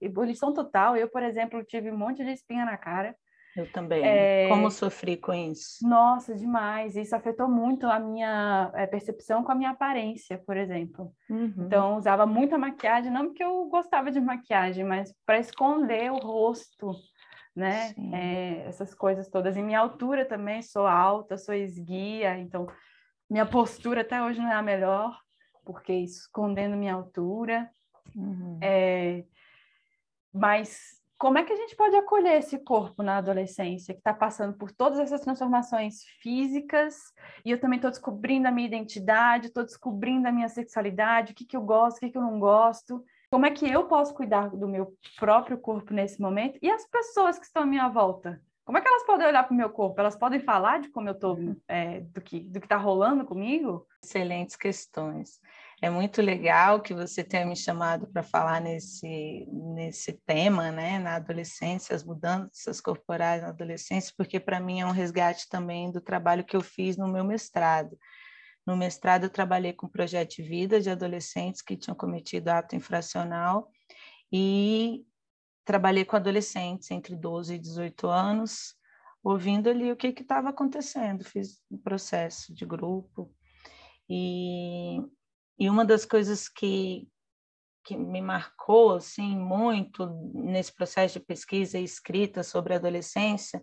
ebulição 0.00 0.52
total? 0.52 0.96
Eu, 0.96 1.08
por 1.08 1.22
exemplo, 1.22 1.64
tive 1.64 1.90
um 1.90 1.96
monte 1.96 2.24
de 2.24 2.32
espinha 2.32 2.64
na 2.64 2.76
cara. 2.76 3.14
Eu 3.56 3.70
também. 3.70 4.04
É... 4.04 4.48
Como 4.48 4.70
sofri 4.70 5.16
com 5.16 5.32
isso? 5.32 5.86
Nossa, 5.86 6.34
demais. 6.34 6.96
Isso 6.96 7.14
afetou 7.14 7.48
muito 7.48 7.86
a 7.86 8.00
minha 8.00 8.70
é, 8.74 8.86
percepção 8.86 9.44
com 9.44 9.52
a 9.52 9.54
minha 9.54 9.70
aparência, 9.70 10.42
por 10.44 10.56
exemplo. 10.56 11.12
Uhum. 11.30 11.54
Então, 11.58 11.96
usava 11.96 12.26
muita 12.26 12.58
maquiagem, 12.58 13.12
não 13.12 13.26
porque 13.26 13.44
eu 13.44 13.64
gostava 13.66 14.10
de 14.10 14.20
maquiagem, 14.20 14.84
mas 14.84 15.14
para 15.24 15.38
esconder 15.38 16.10
o 16.10 16.16
rosto, 16.16 16.90
né? 17.54 17.94
É, 18.12 18.66
essas 18.66 18.92
coisas 18.92 19.28
todas. 19.28 19.56
E 19.56 19.62
minha 19.62 19.78
altura 19.78 20.24
também, 20.24 20.60
sou 20.60 20.86
alta, 20.86 21.38
sou 21.38 21.54
esguia, 21.54 22.36
então 22.38 22.66
minha 23.34 23.44
postura 23.44 24.02
até 24.02 24.22
hoje 24.22 24.40
não 24.40 24.48
é 24.48 24.54
a 24.54 24.62
melhor, 24.62 25.20
porque 25.64 25.92
escondendo 25.92 26.76
minha 26.76 26.94
altura. 26.94 27.68
Uhum. 28.14 28.60
É... 28.62 29.24
Mas 30.32 31.02
como 31.18 31.36
é 31.36 31.42
que 31.42 31.52
a 31.52 31.56
gente 31.56 31.74
pode 31.74 31.96
acolher 31.96 32.38
esse 32.38 32.60
corpo 32.60 33.02
na 33.02 33.16
adolescência 33.16 33.92
que 33.92 33.98
está 33.98 34.14
passando 34.14 34.56
por 34.56 34.70
todas 34.70 35.00
essas 35.00 35.20
transformações 35.20 36.04
físicas 36.22 36.94
e 37.44 37.50
eu 37.50 37.58
também 37.58 37.78
estou 37.78 37.90
descobrindo 37.90 38.46
a 38.46 38.52
minha 38.52 38.68
identidade, 38.68 39.48
estou 39.48 39.64
descobrindo 39.64 40.28
a 40.28 40.32
minha 40.32 40.48
sexualidade, 40.48 41.32
o 41.32 41.34
que, 41.34 41.44
que 41.44 41.56
eu 41.56 41.62
gosto, 41.62 41.96
o 41.96 42.00
que, 42.00 42.10
que 42.10 42.18
eu 42.18 42.22
não 42.22 42.38
gosto. 42.38 43.04
Como 43.32 43.46
é 43.46 43.50
que 43.50 43.68
eu 43.68 43.88
posso 43.88 44.14
cuidar 44.14 44.48
do 44.50 44.68
meu 44.68 44.96
próprio 45.18 45.58
corpo 45.58 45.92
nesse 45.92 46.20
momento 46.20 46.56
e 46.62 46.70
as 46.70 46.86
pessoas 46.86 47.36
que 47.36 47.46
estão 47.46 47.64
à 47.64 47.66
minha 47.66 47.88
volta? 47.88 48.40
Como 48.64 48.78
é 48.78 48.80
que 48.80 48.88
elas 48.88 49.04
podem 49.04 49.26
olhar 49.26 49.42
para 49.44 49.52
o 49.52 49.56
meu 49.56 49.68
corpo? 49.68 50.00
Elas 50.00 50.16
podem 50.16 50.40
falar 50.40 50.80
de 50.80 50.88
como 50.88 51.08
eu 51.08 51.12
estou, 51.12 51.38
é, 51.68 52.00
do 52.00 52.20
que 52.20 52.40
do 52.40 52.60
que 52.60 52.66
está 52.66 52.76
rolando 52.76 53.24
comigo? 53.24 53.86
Excelentes 54.02 54.56
questões. 54.56 55.38
É 55.82 55.90
muito 55.90 56.22
legal 56.22 56.80
que 56.80 56.94
você 56.94 57.22
tenha 57.22 57.44
me 57.44 57.54
chamado 57.54 58.06
para 58.06 58.22
falar 58.22 58.62
nesse, 58.62 59.46
nesse 59.52 60.14
tema, 60.24 60.70
né, 60.70 60.98
na 60.98 61.16
adolescência, 61.16 61.94
as 61.94 62.02
mudanças 62.02 62.80
corporais 62.80 63.42
na 63.42 63.48
adolescência, 63.48 64.14
porque 64.16 64.40
para 64.40 64.60
mim 64.60 64.80
é 64.80 64.86
um 64.86 64.92
resgate 64.92 65.46
também 65.46 65.92
do 65.92 66.00
trabalho 66.00 66.44
que 66.44 66.56
eu 66.56 66.62
fiz 66.62 66.96
no 66.96 67.06
meu 67.06 67.22
mestrado. 67.22 67.98
No 68.66 68.78
mestrado, 68.78 69.24
eu 69.24 69.30
trabalhei 69.30 69.74
com 69.74 69.86
projeto 69.86 70.36
de 70.36 70.42
vida 70.42 70.80
de 70.80 70.88
adolescentes 70.88 71.60
que 71.60 71.76
tinham 71.76 71.94
cometido 71.94 72.48
ato 72.48 72.74
infracional 72.74 73.68
e 74.32 75.04
trabalhei 75.64 76.04
com 76.04 76.16
adolescentes 76.16 76.90
entre 76.90 77.16
12 77.16 77.54
e 77.54 77.58
18 77.58 78.06
anos, 78.06 78.74
ouvindo 79.22 79.68
ali 79.70 79.90
o 79.90 79.96
que 79.96 80.08
estava 80.08 80.50
acontecendo. 80.50 81.24
Fiz 81.24 81.60
um 81.70 81.78
processo 81.78 82.54
de 82.54 82.66
grupo 82.66 83.32
e 84.08 85.00
e 85.58 85.68
uma 85.68 85.84
das 85.84 86.04
coisas 86.04 86.48
que, 86.48 87.08
que 87.84 87.96
me 87.96 88.20
marcou 88.20 88.94
assim 88.94 89.36
muito 89.36 90.06
nesse 90.34 90.72
processo 90.72 91.18
de 91.18 91.24
pesquisa 91.24 91.78
e 91.78 91.84
escrita 91.84 92.42
sobre 92.42 92.74
a 92.74 92.76
adolescência, 92.76 93.62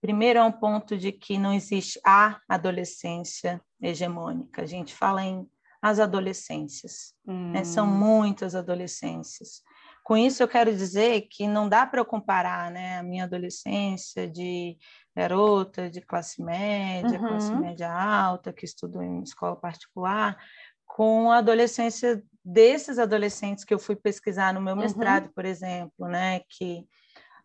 primeiro 0.00 0.38
é 0.38 0.42
um 0.42 0.52
ponto 0.52 0.96
de 0.96 1.12
que 1.12 1.38
não 1.38 1.52
existe 1.52 2.00
a 2.04 2.40
adolescência 2.48 3.60
hegemônica. 3.80 4.62
A 4.62 4.66
gente 4.66 4.94
fala 4.94 5.24
em 5.24 5.48
as 5.80 6.00
adolescências, 6.00 7.14
hum. 7.24 7.52
né? 7.52 7.62
são 7.62 7.86
hum. 7.86 7.98
muitas 7.98 8.56
adolescências. 8.56 9.62
Com 10.08 10.16
isso 10.16 10.42
eu 10.42 10.48
quero 10.48 10.74
dizer 10.74 11.28
que 11.30 11.46
não 11.46 11.68
dá 11.68 11.84
para 11.84 12.00
eu 12.00 12.04
comparar, 12.06 12.70
né, 12.70 12.96
a 12.96 13.02
minha 13.02 13.24
adolescência 13.24 14.26
de 14.26 14.78
garota 15.14 15.90
de 15.90 16.00
classe 16.00 16.42
média, 16.42 17.20
uhum. 17.20 17.28
classe 17.28 17.54
média 17.54 17.92
alta, 17.92 18.50
que 18.50 18.64
estudou 18.64 19.02
em 19.02 19.22
escola 19.22 19.54
particular, 19.54 20.42
com 20.86 21.30
a 21.30 21.36
adolescência 21.36 22.24
desses 22.42 22.98
adolescentes 22.98 23.64
que 23.64 23.74
eu 23.74 23.78
fui 23.78 23.94
pesquisar 23.94 24.54
no 24.54 24.62
meu 24.62 24.74
uhum. 24.74 24.80
mestrado, 24.80 25.30
por 25.34 25.44
exemplo, 25.44 26.08
né, 26.08 26.40
que 26.48 26.86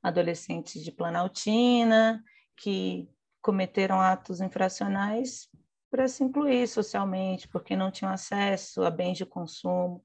adolescentes 0.02 0.82
de 0.82 0.92
Planaltina, 0.94 2.24
que 2.56 3.10
cometeram 3.42 4.00
atos 4.00 4.40
infracionais 4.40 5.50
para 5.92 6.08
se 6.08 6.24
incluir 6.24 6.66
socialmente, 6.70 7.46
porque 7.46 7.76
não 7.76 7.92
tinham 7.92 8.14
acesso 8.14 8.84
a 8.84 8.90
bens 8.90 9.18
de 9.18 9.26
consumo, 9.26 10.02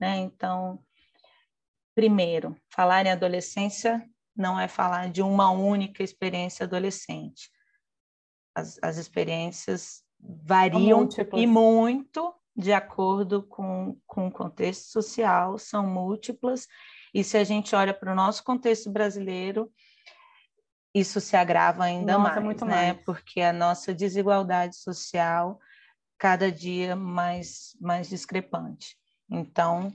né? 0.00 0.16
Então, 0.16 0.82
primeiro, 1.94 2.56
falar 2.70 3.06
em 3.06 3.10
adolescência 3.10 4.04
não 4.36 4.58
é 4.58 4.68
falar 4.68 5.10
de 5.10 5.22
uma 5.22 5.50
única 5.50 6.02
experiência 6.02 6.64
adolescente. 6.64 7.50
As, 8.54 8.78
as 8.82 8.96
experiências 8.96 10.02
variam 10.18 11.08
e 11.34 11.46
muito 11.46 12.34
de 12.56 12.72
acordo 12.72 13.42
com, 13.42 13.98
com 14.06 14.26
o 14.26 14.32
contexto 14.32 14.90
social, 14.90 15.58
são 15.58 15.86
múltiplas, 15.86 16.66
e 17.14 17.24
se 17.24 17.36
a 17.36 17.44
gente 17.44 17.74
olha 17.74 17.94
para 17.94 18.12
o 18.12 18.14
nosso 18.14 18.44
contexto 18.44 18.90
brasileiro, 18.90 19.72
isso 20.94 21.20
se 21.20 21.36
agrava 21.36 21.84
ainda 21.84 22.18
Nossa, 22.18 22.34
mais, 22.34 22.44
muito 22.44 22.64
né? 22.64 22.92
Mais. 22.92 23.04
Porque 23.04 23.40
a 23.40 23.52
nossa 23.52 23.94
desigualdade 23.94 24.76
social 24.76 25.58
cada 26.18 26.50
dia 26.50 26.94
mais 26.94 27.76
mais 27.80 28.08
discrepante. 28.08 28.96
Então, 29.30 29.92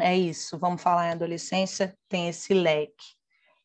é 0.00 0.16
isso. 0.16 0.58
Vamos 0.58 0.82
falar 0.82 1.08
em 1.08 1.12
adolescência, 1.12 1.96
tem 2.08 2.28
esse 2.28 2.54
leque. 2.54 3.16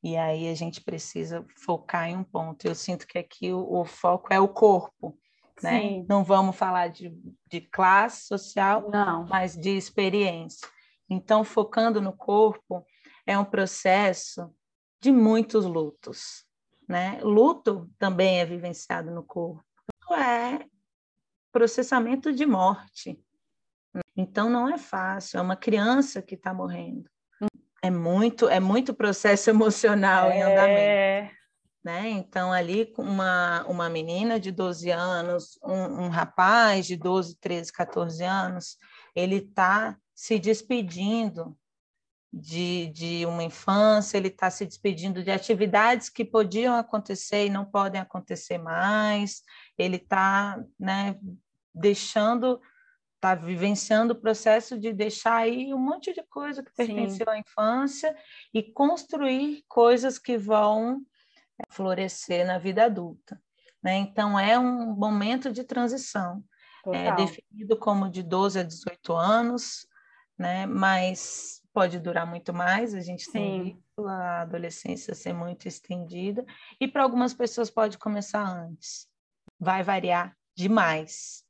E 0.04 0.18
aí 0.18 0.50
a 0.50 0.56
gente 0.56 0.82
precisa 0.82 1.46
focar 1.56 2.10
em 2.10 2.18
um 2.18 2.24
ponto. 2.24 2.66
Eu 2.66 2.76
sinto 2.76 3.08
que 3.08 3.18
aqui 3.18 3.52
o, 3.54 3.82
o 3.82 3.86
foco 3.86 4.34
é 4.34 4.40
o 4.40 4.48
corpo 4.48 5.18
né? 5.62 6.06
Não 6.08 6.24
vamos 6.24 6.56
falar 6.56 6.88
de, 6.90 7.16
de 7.48 7.62
classe 7.62 8.28
social, 8.28 8.90
Não. 8.90 9.26
mas 9.28 9.56
de 9.56 9.70
experiência. 9.70 10.68
Então, 11.10 11.44
focando 11.44 12.02
no 12.02 12.14
corpo, 12.14 12.86
é 13.26 13.38
um 13.38 13.46
processo 13.46 14.54
de 15.02 15.12
muitos 15.12 15.66
lutos, 15.66 16.46
né? 16.88 17.20
Luto 17.22 17.90
também 18.00 18.40
é 18.40 18.46
vivenciado 18.46 19.12
no 19.12 19.24
corpo. 19.24 19.64
É 20.14 20.66
processamento 21.52 22.34
de 22.34 22.46
morte. 22.46 23.20
Então 24.16 24.50
não 24.50 24.68
é 24.68 24.78
fácil, 24.78 25.40
é 25.40 25.42
uma 25.42 25.56
criança 25.56 26.22
que 26.22 26.36
está 26.36 26.54
morrendo. 26.54 27.10
É 27.82 27.90
muito, 27.90 28.48
é 28.48 28.60
muito 28.60 28.94
processo 28.94 29.50
emocional 29.52 30.30
é... 30.30 30.38
em 30.38 30.44
andamento 30.44 31.44
né? 31.84 32.10
Então, 32.10 32.54
ali, 32.54 32.94
uma, 32.98 33.66
uma 33.66 33.90
menina 33.90 34.40
de 34.40 34.52
12 34.52 34.90
anos, 34.90 35.60
um, 35.62 36.06
um 36.06 36.10
rapaz 36.10 36.86
de 36.86 36.96
12, 36.96 37.38
13, 37.40 37.74
14 37.74 38.24
anos, 38.24 38.78
ele 39.14 39.38
está 39.38 39.98
se 40.16 40.40
despedindo 40.40 41.58
de, 42.32 42.88
de 42.88 43.26
uma 43.26 43.44
infância, 43.44 44.18
ele 44.18 44.30
está 44.30 44.50
se 44.50 44.66
despedindo 44.66 45.24
de 45.24 45.30
atividades 45.30 46.10
que 46.10 46.24
podiam 46.24 46.76
acontecer 46.76 47.46
e 47.46 47.50
não 47.50 47.66
podem 47.66 48.00
acontecer 48.00 48.58
mais, 48.58 49.42
ele 49.78 49.98
está 49.98 50.64
né, 50.80 51.20
deixando, 51.76 52.62
está 53.24 53.36
vivenciando 53.36 54.12
o 54.12 54.20
processo 54.20 54.78
de 54.78 54.92
deixar 54.92 55.38
aí 55.38 55.74
um 55.74 55.80
monte 55.80 56.14
de 56.14 56.22
coisa 56.24 56.62
que 56.62 56.74
pertenceu 56.74 57.26
Sim. 57.26 57.32
à 57.32 57.38
infância 57.40 58.16
e 58.54 58.62
construir 58.62 59.64
coisas 59.70 60.20
que 60.20 60.38
vão 60.38 61.02
florescer 61.70 62.46
na 62.46 62.58
vida 62.58 62.84
adulta. 62.84 63.42
Né? 63.82 63.96
Então, 63.96 64.38
é 64.38 64.60
um 64.60 64.94
momento 64.94 65.54
de 65.54 65.64
transição. 65.64 66.44
É 66.80 66.84
Total. 66.84 67.02
É 67.02 67.16
definido 67.16 67.78
como 67.78 68.10
de 68.10 68.22
12 68.22 68.60
a 68.60 68.64
18 68.64 69.14
anos, 69.14 69.88
né? 70.38 70.66
mas 70.66 71.62
pode 71.74 72.00
durar 72.00 72.28
muito 72.28 72.54
mais, 72.54 72.94
a 72.94 73.00
gente 73.00 73.24
Sim. 73.24 73.32
tem 73.32 73.64
visto 73.64 74.06
a 74.06 74.42
adolescência 74.42 75.16
ser 75.16 75.34
muito 75.34 75.66
estendida, 75.66 76.46
e 76.80 76.88
para 76.90 77.04
algumas 77.04 77.34
pessoas 77.34 77.70
pode 77.70 77.98
começar 77.98 78.44
antes. 78.44 79.08
Vai 79.58 79.82
variar 79.82 80.36
demais. 80.56 81.43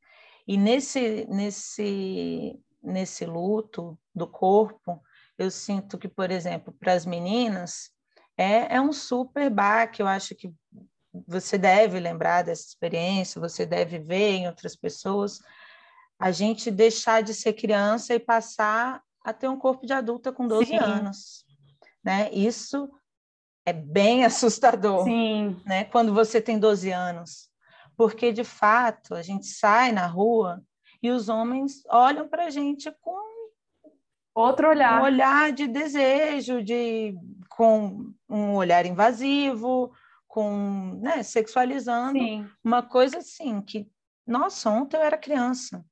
E 0.48 0.58
nesse, 0.58 1.26
nesse, 1.30 2.60
nesse 2.82 3.26
luto 3.26 3.98
do 4.14 4.28
corpo, 4.28 5.02
eu 5.38 5.50
sinto 5.50 5.98
que, 5.98 6.08
por 6.08 6.32
exemplo, 6.32 6.74
para 6.74 6.94
as 6.94 7.06
meninas, 7.06 7.92
é, 8.38 8.76
é 8.76 8.82
um 8.82 8.92
super 8.92 9.50
baque. 9.50 10.02
Eu 10.02 10.08
acho 10.08 10.36
que 10.36 10.54
você 11.28 11.58
deve 11.58 12.00
lembrar 12.00 12.44
dessa 12.44 12.68
experiência, 12.68 13.40
você 13.40 13.66
deve 13.66 14.00
ver 14.00 14.34
em 14.34 14.48
outras 14.48 14.76
pessoas. 14.76 15.40
A 16.20 16.32
gente 16.32 16.72
deixar 16.72 17.22
de 17.22 17.34
ser 17.34 17.54
criança 17.54 18.14
e 18.14 18.20
passar 18.20 19.02
a 19.24 19.32
ter 19.32 19.48
um 19.48 19.58
corpo 19.58 19.86
de 19.86 19.94
adulta 19.94 20.32
com 20.32 20.48
12 20.48 20.66
Sim. 20.66 20.78
anos. 20.78 21.46
Né? 22.04 22.30
Isso 22.34 22.90
é 23.66 23.72
bem 23.72 24.26
assustador, 24.26 25.06
Sim. 25.06 25.62
né? 25.66 25.86
Quando 25.86 26.14
você 26.14 26.42
tem 26.42 26.60
12 26.60 26.92
anos, 26.92 27.50
porque 27.96 28.32
de 28.32 28.44
fato 28.44 29.16
a 29.16 29.22
gente 29.22 29.46
sai 29.46 29.92
na 29.92 30.08
rua 30.08 30.64
e 31.02 31.10
os 31.10 31.30
homens 31.30 31.84
olham 31.90 32.28
para 32.28 32.46
a 32.46 32.50
gente 32.50 32.92
com 33.02 33.22
outro 34.34 34.70
olhar, 34.70 35.02
um 35.02 35.06
olhar 35.06 35.52
de 35.52 35.68
desejo, 35.68 36.64
de 36.64 37.16
com 37.50 38.12
um 38.28 38.56
olhar 38.56 38.86
invasivo, 38.86 39.92
com 40.34 40.98
né, 41.00 41.22
sexualizando 41.22 42.18
Sim. 42.18 42.50
uma 42.64 42.82
coisa 42.82 43.20
assim 43.20 43.62
que 43.62 43.88
nossa 44.26 44.68
ontem 44.68 44.98
eu 44.98 45.04
era 45.04 45.16
criança 45.16 45.86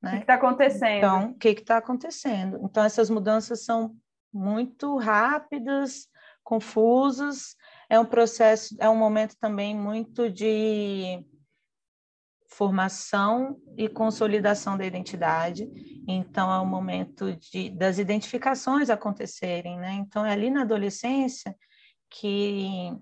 né? 0.00 0.10
o 0.10 0.14
que 0.14 0.20
está 0.20 0.34
acontecendo 0.34 0.96
então 0.98 1.30
o 1.30 1.34
que 1.34 1.48
está 1.48 1.76
acontecendo 1.78 2.60
então 2.62 2.84
essas 2.84 3.10
mudanças 3.10 3.64
são 3.64 3.96
muito 4.32 4.96
rápidas 4.96 6.06
confusas 6.44 7.56
é 7.88 7.98
um 7.98 8.04
processo, 8.04 8.74
é 8.78 8.88
um 8.88 8.96
momento 8.96 9.36
também 9.38 9.76
muito 9.76 10.30
de 10.30 11.24
formação 12.48 13.60
e 13.76 13.88
consolidação 13.88 14.78
da 14.78 14.86
identidade. 14.86 15.68
Então, 16.06 16.52
é 16.52 16.58
o 16.58 16.66
momento 16.66 17.34
de, 17.36 17.70
das 17.70 17.98
identificações 17.98 18.90
acontecerem, 18.90 19.78
né? 19.78 19.92
Então, 19.94 20.24
é 20.24 20.32
ali 20.32 20.50
na 20.50 20.62
adolescência 20.62 21.54
que, 22.08 22.96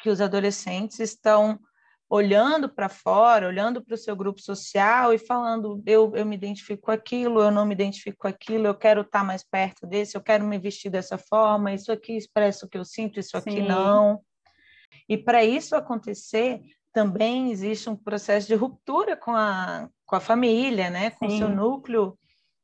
que 0.00 0.08
os 0.08 0.20
adolescentes 0.20 0.98
estão 0.98 1.60
olhando 2.12 2.68
para 2.68 2.90
fora, 2.90 3.48
olhando 3.48 3.82
para 3.82 3.94
o 3.94 3.96
seu 3.96 4.14
grupo 4.14 4.38
social 4.38 5.14
e 5.14 5.18
falando: 5.18 5.82
eu, 5.86 6.14
eu 6.14 6.26
me 6.26 6.36
identifico 6.36 6.82
com 6.82 6.90
aquilo, 6.90 7.40
eu 7.40 7.50
não 7.50 7.64
me 7.64 7.72
identifico 7.72 8.18
com 8.18 8.28
aquilo, 8.28 8.66
eu 8.66 8.74
quero 8.74 9.00
estar 9.00 9.24
mais 9.24 9.42
perto 9.42 9.86
desse, 9.86 10.14
eu 10.14 10.20
quero 10.20 10.44
me 10.44 10.58
vestir 10.58 10.90
dessa 10.90 11.16
forma, 11.16 11.72
isso 11.72 11.90
aqui 11.90 12.14
expressa 12.14 12.66
o 12.66 12.68
que 12.68 12.76
eu 12.76 12.84
sinto, 12.84 13.18
isso 13.18 13.34
aqui 13.34 13.62
Sim. 13.62 13.66
não. 13.66 14.20
E 15.08 15.16
para 15.16 15.42
isso 15.42 15.74
acontecer, 15.74 16.60
também 16.92 17.50
existe 17.50 17.88
um 17.88 17.96
processo 17.96 18.46
de 18.46 18.54
ruptura 18.54 19.16
com 19.16 19.34
a, 19.34 19.88
com 20.04 20.14
a 20.14 20.20
família, 20.20 20.90
né? 20.90 21.10
com 21.10 21.26
o 21.26 21.30
seu 21.30 21.48
núcleo 21.48 22.18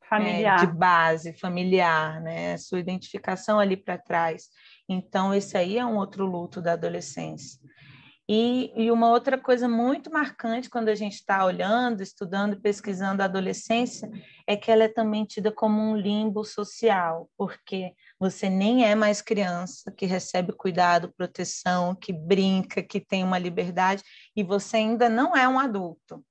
familiar. 0.06 0.62
É, 0.62 0.66
de 0.66 0.72
base 0.74 1.32
familiar, 1.32 2.20
né? 2.20 2.58
sua 2.58 2.78
identificação 2.78 3.58
ali 3.58 3.78
para 3.78 3.96
trás. 3.96 4.48
Então, 4.86 5.32
esse 5.32 5.56
aí 5.56 5.78
é 5.78 5.86
um 5.86 5.96
outro 5.96 6.26
luto 6.26 6.60
da 6.60 6.74
adolescência. 6.74 7.58
E, 8.30 8.70
e 8.76 8.90
uma 8.90 9.08
outra 9.08 9.38
coisa 9.38 9.66
muito 9.66 10.12
marcante 10.12 10.68
quando 10.68 10.90
a 10.90 10.94
gente 10.94 11.14
está 11.14 11.46
olhando, 11.46 12.02
estudando, 12.02 12.60
pesquisando 12.60 13.22
a 13.22 13.24
adolescência, 13.24 14.10
é 14.46 14.54
que 14.54 14.70
ela 14.70 14.84
é 14.84 14.88
também 14.88 15.24
tida 15.24 15.50
como 15.50 15.80
um 15.80 15.96
limbo 15.96 16.44
social, 16.44 17.30
porque 17.38 17.94
você 18.20 18.50
nem 18.50 18.84
é 18.84 18.94
mais 18.94 19.22
criança 19.22 19.90
que 19.90 20.04
recebe 20.04 20.52
cuidado, 20.52 21.12
proteção, 21.16 21.94
que 21.94 22.12
brinca, 22.12 22.82
que 22.82 23.00
tem 23.00 23.24
uma 23.24 23.38
liberdade, 23.38 24.02
e 24.36 24.44
você 24.44 24.76
ainda 24.76 25.08
não 25.08 25.34
é 25.34 25.48
um 25.48 25.58
adulto. 25.58 26.22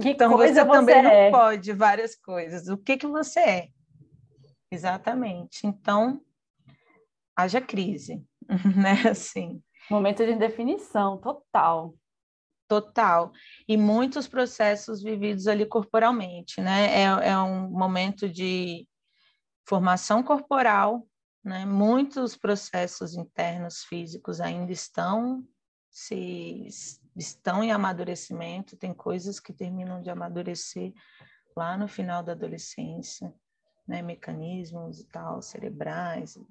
Que 0.00 0.08
então 0.08 0.36
você, 0.36 0.54
você 0.54 0.64
também 0.64 0.96
é? 0.96 1.30
não 1.30 1.38
pode 1.38 1.72
várias 1.72 2.16
coisas. 2.16 2.66
O 2.66 2.76
que 2.76 2.96
que 2.96 3.06
você 3.06 3.38
é? 3.38 3.68
Exatamente. 4.72 5.66
Então, 5.68 6.20
haja 7.36 7.60
crise, 7.60 8.24
né? 8.76 9.08
Assim. 9.08 9.62
Momento 9.90 10.24
de 10.24 10.32
indefinição 10.32 11.18
total. 11.18 11.94
Total. 12.68 13.32
E 13.68 13.76
muitos 13.76 14.26
processos 14.26 15.02
vividos 15.02 15.46
ali 15.46 15.66
corporalmente, 15.66 16.60
né? 16.60 17.02
É, 17.02 17.30
é 17.30 17.38
um 17.38 17.68
momento 17.68 18.28
de 18.28 18.88
formação 19.66 20.22
corporal, 20.22 21.06
né? 21.44 21.66
Muitos 21.66 22.36
processos 22.36 23.14
internos 23.14 23.84
físicos 23.84 24.40
ainda 24.40 24.72
estão 24.72 25.46
se 25.90 26.66
estão 27.14 27.62
em 27.62 27.70
amadurecimento, 27.70 28.74
tem 28.74 28.94
coisas 28.94 29.38
que 29.38 29.52
terminam 29.52 30.00
de 30.00 30.08
amadurecer 30.08 30.94
lá 31.54 31.76
no 31.76 31.86
final 31.86 32.22
da 32.22 32.32
adolescência, 32.32 33.34
né? 33.86 34.00
Mecanismos 34.00 35.00
e 35.00 35.04
tal, 35.08 35.42
cerebrais 35.42 36.36
e, 36.36 36.46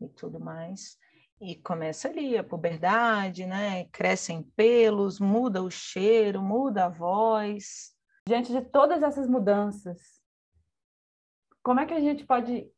e 0.00 0.08
tudo 0.08 0.40
mais. 0.40 0.96
E 1.40 1.56
começa 1.56 2.08
ali 2.08 2.36
a 2.36 2.44
puberdade, 2.44 3.46
né? 3.46 3.86
Crescem 3.86 4.42
pelos, 4.54 5.18
muda 5.18 5.62
o 5.62 5.70
cheiro, 5.70 6.40
muda 6.40 6.84
a 6.84 6.88
voz. 6.88 7.92
Diante 8.28 8.52
de 8.52 8.62
todas 8.62 9.02
essas 9.02 9.28
mudanças, 9.28 10.22
como 11.62 11.80
é 11.80 11.86
que 11.86 11.94
a 11.94 12.00
gente 12.00 12.24
pode 12.24 12.68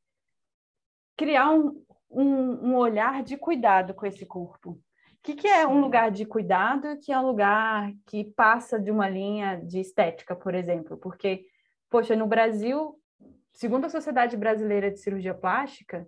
criar 1.17 1.51
um, 1.51 1.85
um, 2.11 2.71
um 2.71 2.77
olhar 2.77 3.23
de 3.23 3.37
cuidado 3.37 3.95
com 3.95 4.07
esse 4.07 4.27
corpo? 4.27 4.71
O 4.71 4.81
que, 5.23 5.35
que 5.35 5.49
é 5.49 5.67
um 5.67 5.81
lugar 5.81 6.11
de 6.11 6.27
cuidado 6.27 6.87
e 6.89 6.97
que 6.99 7.11
é 7.11 7.19
um 7.19 7.27
lugar 7.27 7.91
que 8.07 8.25
passa 8.25 8.79
de 8.79 8.91
uma 8.91 9.09
linha 9.09 9.57
de 9.57 9.81
estética, 9.81 10.37
por 10.37 10.55
exemplo? 10.55 10.99
Porque, 10.99 11.47
poxa, 11.89 12.15
no 12.15 12.27
Brasil, 12.27 13.01
segundo 13.51 13.87
a 13.87 13.91
Sociedade 13.91 14.37
Brasileira 14.37 14.91
de 14.91 15.01
Cirurgia 15.01 15.33
Plástica, 15.33 16.07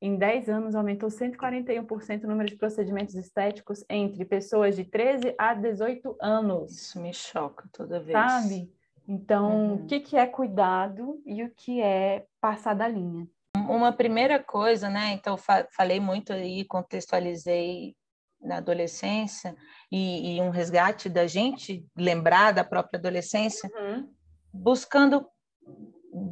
em 0.00 0.16
10 0.16 0.48
anos 0.48 0.74
aumentou 0.74 1.08
141% 1.08 2.24
o 2.24 2.26
número 2.26 2.48
de 2.48 2.56
procedimentos 2.56 3.14
estéticos 3.14 3.84
entre 3.88 4.24
pessoas 4.24 4.76
de 4.76 4.84
13 4.84 5.34
a 5.38 5.54
18 5.54 6.16
anos. 6.20 6.72
Isso 6.72 7.00
me 7.00 7.12
choca 7.12 7.68
toda 7.72 8.00
vez. 8.00 8.18
Sabe? 8.18 8.72
Então, 9.06 9.50
uhum. 9.50 9.74
o 9.74 9.86
que, 9.86 10.00
que 10.00 10.16
é 10.16 10.26
cuidado 10.26 11.22
e 11.26 11.42
o 11.44 11.50
que 11.50 11.80
é 11.80 12.26
passar 12.40 12.74
da 12.74 12.88
linha? 12.88 13.26
Uma 13.68 13.92
primeira 13.92 14.42
coisa, 14.42 14.88
né? 14.88 15.12
Então, 15.12 15.36
fa 15.36 15.66
falei 15.70 16.00
muito 16.00 16.32
aí, 16.32 16.64
contextualizei 16.64 17.94
na 18.40 18.58
adolescência 18.58 19.56
e, 19.90 20.36
e, 20.36 20.40
um 20.40 20.50
resgate 20.50 21.08
da 21.08 21.26
gente 21.26 21.86
lembrar 21.96 22.52
da 22.52 22.62
própria 22.62 22.98
adolescência, 22.98 23.70
uhum. 23.74 24.08
buscando 24.52 25.26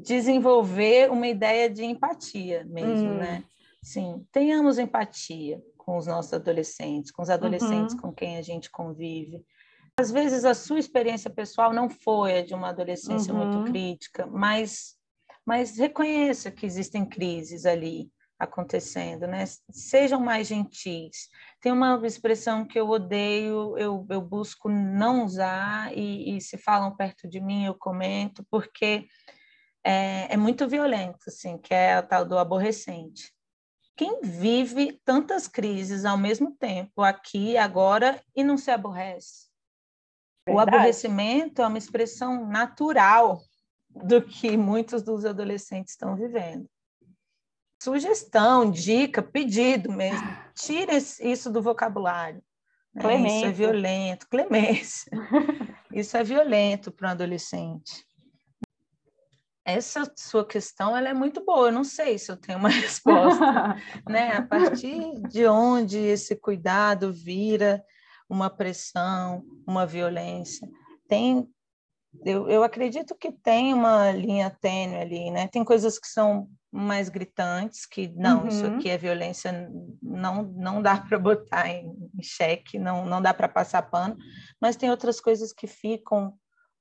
desenvolver 0.02 1.10
uma 1.10 1.26
ideia 1.26 1.68
de 1.68 1.84
empatia 1.84 2.64
mesmo, 2.64 3.10
hum. 3.10 3.18
né? 3.18 3.44
Sim, 3.82 4.24
tenhamos 4.30 4.78
empatia 4.78 5.60
com 5.76 5.96
os 5.96 6.06
nossos 6.06 6.32
adolescentes, 6.32 7.10
com 7.10 7.22
os 7.22 7.30
adolescentes 7.30 7.94
uhum. 7.94 8.00
com 8.00 8.12
quem 8.12 8.36
a 8.36 8.42
gente 8.42 8.70
convive. 8.70 9.44
Às 9.98 10.12
vezes 10.12 10.44
a 10.44 10.54
sua 10.54 10.78
experiência 10.78 11.28
pessoal 11.28 11.72
não 11.72 11.90
foi 11.90 12.38
a 12.38 12.44
de 12.44 12.54
uma 12.54 12.68
adolescência 12.68 13.34
uhum. 13.34 13.44
muito 13.44 13.70
crítica, 13.70 14.24
mas, 14.26 14.94
mas 15.44 15.76
reconheça 15.76 16.52
que 16.52 16.64
existem 16.64 17.04
crises 17.04 17.66
ali 17.66 18.08
acontecendo, 18.38 19.26
né? 19.26 19.44
Sejam 19.70 20.20
mais 20.20 20.48
gentis. 20.48 21.28
Tem 21.60 21.72
uma 21.72 22.00
expressão 22.04 22.64
que 22.64 22.78
eu 22.78 22.88
odeio, 22.88 23.76
eu, 23.76 24.06
eu 24.08 24.20
busco 24.20 24.68
não 24.68 25.24
usar 25.24 25.96
e, 25.96 26.36
e 26.36 26.40
se 26.40 26.56
falam 26.56 26.94
perto 26.94 27.28
de 27.28 27.40
mim 27.40 27.64
eu 27.64 27.74
comento 27.74 28.44
porque 28.50 29.06
é, 29.84 30.32
é 30.34 30.36
muito 30.36 30.68
violento, 30.68 31.28
assim, 31.28 31.58
que 31.58 31.74
é 31.74 31.94
a 31.94 32.02
tal 32.02 32.24
do 32.24 32.38
aborrecente 32.38 33.32
quem 33.96 34.20
vive 34.22 35.00
tantas 35.04 35.46
crises 35.46 36.04
ao 36.04 36.16
mesmo 36.16 36.52
tempo, 36.56 37.02
aqui, 37.02 37.56
agora, 37.56 38.20
e 38.34 38.42
não 38.42 38.56
se 38.56 38.70
aborrece? 38.70 39.48
Verdade. 40.46 40.56
O 40.56 40.58
aborrecimento 40.58 41.62
é 41.62 41.66
uma 41.66 41.78
expressão 41.78 42.46
natural 42.46 43.40
do 43.88 44.22
que 44.22 44.56
muitos 44.56 45.02
dos 45.02 45.24
adolescentes 45.24 45.92
estão 45.92 46.16
vivendo. 46.16 46.68
Sugestão, 47.82 48.70
dica, 48.70 49.22
pedido 49.22 49.92
mesmo. 49.92 50.26
Tire 50.54 50.96
isso 50.96 51.50
do 51.50 51.60
vocabulário. 51.60 52.42
Né? 52.94 53.26
Isso 53.26 53.46
é 53.46 53.52
violento. 53.52 54.28
Clemência. 54.28 55.10
Isso 55.92 56.16
é 56.16 56.24
violento 56.24 56.90
para 56.90 57.08
um 57.08 57.10
adolescente 57.10 58.06
essa 59.64 60.10
sua 60.16 60.44
questão 60.44 60.96
ela 60.96 61.08
é 61.08 61.14
muito 61.14 61.44
boa. 61.44 61.68
Eu 61.68 61.72
não 61.72 61.84
sei 61.84 62.18
se 62.18 62.30
eu 62.30 62.36
tenho 62.36 62.58
uma 62.58 62.68
resposta, 62.70 63.76
né? 64.08 64.36
A 64.36 64.42
partir 64.42 65.20
de 65.28 65.46
onde 65.46 65.98
esse 65.98 66.36
cuidado 66.36 67.12
vira 67.12 67.84
uma 68.28 68.48
pressão, 68.48 69.44
uma 69.66 69.86
violência, 69.86 70.68
tem 71.08 71.48
eu, 72.24 72.46
eu 72.48 72.62
acredito 72.62 73.14
que 73.14 73.32
tem 73.32 73.72
uma 73.72 74.10
linha 74.12 74.50
tênue 74.50 74.96
ali, 74.96 75.30
né? 75.30 75.48
Tem 75.48 75.64
coisas 75.64 75.98
que 75.98 76.06
são 76.06 76.46
mais 76.70 77.08
gritantes, 77.08 77.86
que 77.86 78.08
não, 78.08 78.42
uhum. 78.42 78.48
isso 78.48 78.66
aqui 78.66 78.90
é 78.90 78.98
violência, 78.98 79.70
não, 80.02 80.42
não 80.42 80.82
dá 80.82 80.98
para 80.98 81.18
botar 81.18 81.68
em, 81.68 81.86
em 82.14 82.22
xeque, 82.22 82.78
não, 82.78 83.06
não 83.06 83.20
dá 83.20 83.32
para 83.32 83.48
passar 83.48 83.82
pano, 83.82 84.16
mas 84.60 84.76
tem 84.76 84.90
outras 84.90 85.20
coisas 85.20 85.52
que 85.52 85.66
ficam 85.66 86.34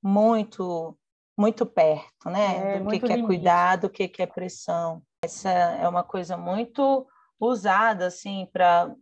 muito 0.03 0.97
muito 1.37 1.65
perto, 1.65 2.29
né? 2.29 2.75
É, 2.75 2.79
do 2.79 2.89
que, 2.89 2.99
que 2.99 3.13
é 3.13 3.21
cuidado, 3.21 3.85
o 3.85 3.89
que, 3.89 4.07
que 4.07 4.21
é 4.21 4.27
pressão. 4.27 5.01
Essa 5.23 5.49
é 5.49 5.87
uma 5.87 6.03
coisa 6.03 6.37
muito 6.37 7.07
usada, 7.39 8.07
assim, 8.07 8.47
para 8.51 8.93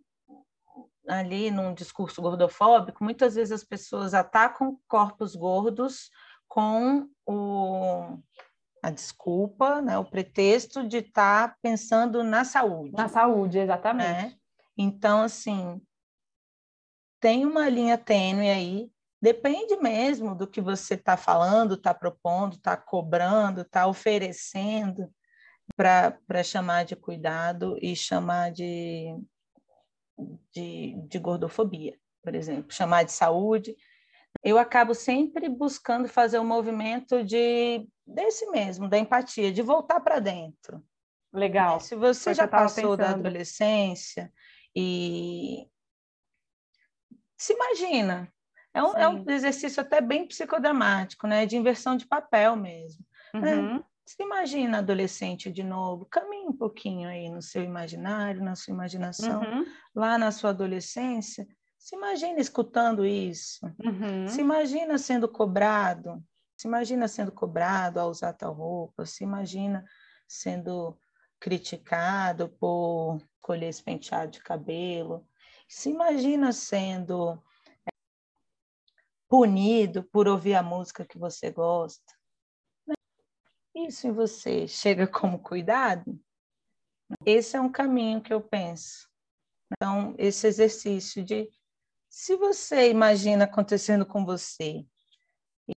ali 1.08 1.50
num 1.50 1.74
discurso 1.74 2.22
gordofóbico, 2.22 3.04
muitas 3.04 3.36
vezes 3.36 3.52
as 3.52 3.64
pessoas 3.64 4.14
atacam 4.14 4.80
corpos 4.88 5.36
gordos 5.36 6.12
com 6.48 7.10
o, 7.26 8.20
a 8.84 8.92
desculpa, 8.92 9.82
né, 9.82 9.98
o 9.98 10.06
pretexto 10.06 10.88
de 10.88 10.98
estar 10.98 11.50
tá 11.50 11.56
pensando 11.62 12.24
na 12.24 12.46
saúde. 12.46 12.96
Na 12.96 13.08
saúde, 13.08 13.58
exatamente. 13.58 14.08
Né? 14.08 14.36
Então, 14.78 15.24
assim, 15.24 15.82
tem 17.20 17.46
uma 17.46 17.68
linha 17.68 17.98
tênue 17.98 18.50
aí 18.50 18.92
Depende 19.22 19.76
mesmo 19.78 20.34
do 20.34 20.48
que 20.48 20.62
você 20.62 20.94
está 20.94 21.18
falando, 21.18 21.74
está 21.74 21.94
propondo, 21.94 22.54
está 22.54 22.78
cobrando, 22.78 23.62
está 23.62 23.86
oferecendo 23.86 25.14
para 25.76 26.44
chamar 26.44 26.86
de 26.86 26.96
cuidado 26.96 27.78
e 27.82 27.96
chamar 27.96 28.52
de, 28.52 29.14
de, 30.54 30.96
de 31.08 31.20
gordofobia, 31.20 31.98
por 32.24 32.34
exemplo, 32.34 32.72
chamar 32.72 33.04
de 33.04 33.12
saúde. 33.12 33.76
Eu 34.44 34.58
acabo 34.58 34.94
sempre 34.96 35.50
buscando 35.50 36.08
fazer 36.08 36.40
um 36.40 36.48
movimento 36.48 37.24
de 37.24 37.88
desse 38.06 38.50
mesmo, 38.50 38.88
da 38.88 38.98
empatia, 38.98 39.52
de 39.52 39.62
voltar 39.62 40.00
para 40.00 40.20
dentro. 40.20 40.84
Legal. 41.32 41.80
Se 41.80 41.96
você 41.96 42.34
já 42.34 42.48
passou 42.48 42.98
da 42.98 43.12
adolescência, 43.12 44.32
E 44.76 45.68
se 47.38 47.54
imagina, 47.54 48.32
é 48.80 48.84
um, 48.84 48.98
é 48.98 49.10
um, 49.10 49.30
exercício 49.30 49.82
até 49.82 50.00
bem 50.02 50.28
psicodramático, 50.28 51.28
né? 51.28 51.46
De 51.46 51.58
inversão 51.58 51.98
de 51.98 52.06
papel 52.06 52.56
mesmo. 52.56 53.06
Né? 53.34 53.56
Uhum. 53.56 53.74
Né? 53.76 53.84
Se 54.06 54.24
imagina 54.24 54.80
adolescente 54.80 55.52
de 55.52 55.62
novo, 55.62 56.06
caminhe 56.06 56.48
um 56.48 56.58
pouquinho 56.58 57.08
aí 57.08 57.30
no 57.30 57.44
seu 57.44 57.64
imaginário, 57.64 58.44
na 58.44 58.56
sua 58.56 58.74
imaginação, 58.74 59.42
uhum. 59.42 59.66
lá 59.94 60.18
na 60.18 60.32
sua 60.32 60.50
adolescência. 60.50 61.48
Se 61.78 61.96
imagina 61.96 62.40
escutando 62.40 63.06
isso. 63.06 63.66
Uhum. 63.84 64.28
Se 64.28 64.42
imagina 64.42 64.98
sendo 64.98 65.28
cobrado. 65.28 66.24
Se 66.58 66.68
imagina 66.68 67.08
sendo 67.08 67.32
cobrado 67.32 68.00
ao 68.00 68.10
usar 68.10 68.34
tal 68.34 68.54
roupa. 68.54 69.06
Se 69.06 69.24
imagina 69.24 69.86
sendo 70.28 70.98
criticado 71.40 72.50
por 72.50 73.22
escolher 73.36 73.68
esse 73.68 73.84
penteado 73.84 74.32
de 74.32 74.42
cabelo. 74.42 75.26
Se 75.68 75.90
imagina 75.90 76.52
sendo 76.52 77.42
punido 79.30 80.04
por 80.06 80.28
ouvir 80.28 80.56
a 80.56 80.64
música 80.64 81.06
que 81.06 81.18
você 81.18 81.52
gosta. 81.52 82.20
Isso 83.76 84.08
em 84.08 84.12
você 84.12 84.68
chega 84.68 85.08
como 85.08 85.40
cuidado? 85.40 86.20
Esse 87.26 87.56
é 87.56 87.62
um 87.62 87.72
caminho 87.72 88.22
que 88.22 88.34
eu 88.34 88.42
penso. 88.42 89.08
Então, 89.72 90.16
esse 90.18 90.48
exercício 90.48 91.24
de 91.24 91.50
se 92.10 92.36
você 92.36 92.90
imagina 92.90 93.46
acontecendo 93.46 94.06
com 94.06 94.26
você 94.26 94.84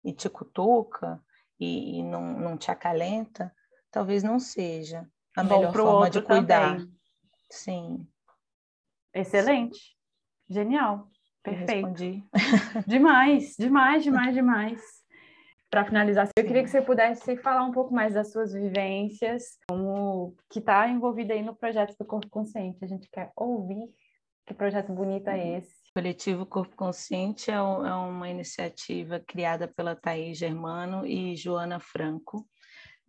e 0.03 0.13
te 0.13 0.29
cutuca 0.29 1.21
e, 1.59 1.99
e 1.99 2.03
não, 2.03 2.21
não 2.39 2.57
te 2.57 2.71
acalenta, 2.71 3.53
talvez 3.91 4.23
não 4.23 4.39
seja 4.39 5.09
a 5.35 5.43
Bom 5.43 5.57
melhor 5.57 5.73
forma 5.73 6.09
de 6.09 6.21
cuidar. 6.21 6.77
Também. 6.77 6.99
Sim. 7.49 8.07
Excelente. 9.13 9.97
Genial. 10.49 11.09
Perfeito. 11.43 12.23
demais, 12.85 13.55
demais, 13.57 14.03
demais, 14.03 14.33
demais. 14.33 14.81
Para 15.69 15.85
finalizar, 15.85 16.27
eu 16.35 16.45
queria 16.45 16.63
que 16.63 16.69
você 16.69 16.81
pudesse 16.81 17.37
falar 17.37 17.63
um 17.63 17.71
pouco 17.71 17.93
mais 17.93 18.13
das 18.13 18.31
suas 18.31 18.53
vivências, 18.53 19.57
como 19.69 20.35
que 20.49 20.59
está 20.59 20.87
envolvida 20.89 21.33
aí 21.33 21.41
no 21.41 21.55
projeto 21.55 21.95
do 21.97 22.05
Corpo 22.05 22.29
Consciente. 22.29 22.83
A 22.83 22.87
gente 22.87 23.09
quer 23.09 23.31
ouvir 23.37 23.89
que 24.45 24.53
projeto 24.53 24.91
bonito 24.91 25.29
é 25.29 25.57
esse. 25.57 25.71
O 25.91 25.93
Coletivo 25.93 26.45
Corpo 26.45 26.75
Consciente 26.75 27.49
é, 27.49 27.55
é 27.55 27.59
uma 27.61 28.29
iniciativa 28.29 29.19
criada 29.19 29.67
pela 29.67 29.95
Thaís 29.95 30.37
Germano 30.37 31.05
e 31.05 31.35
Joana 31.37 31.79
Franco. 31.79 32.45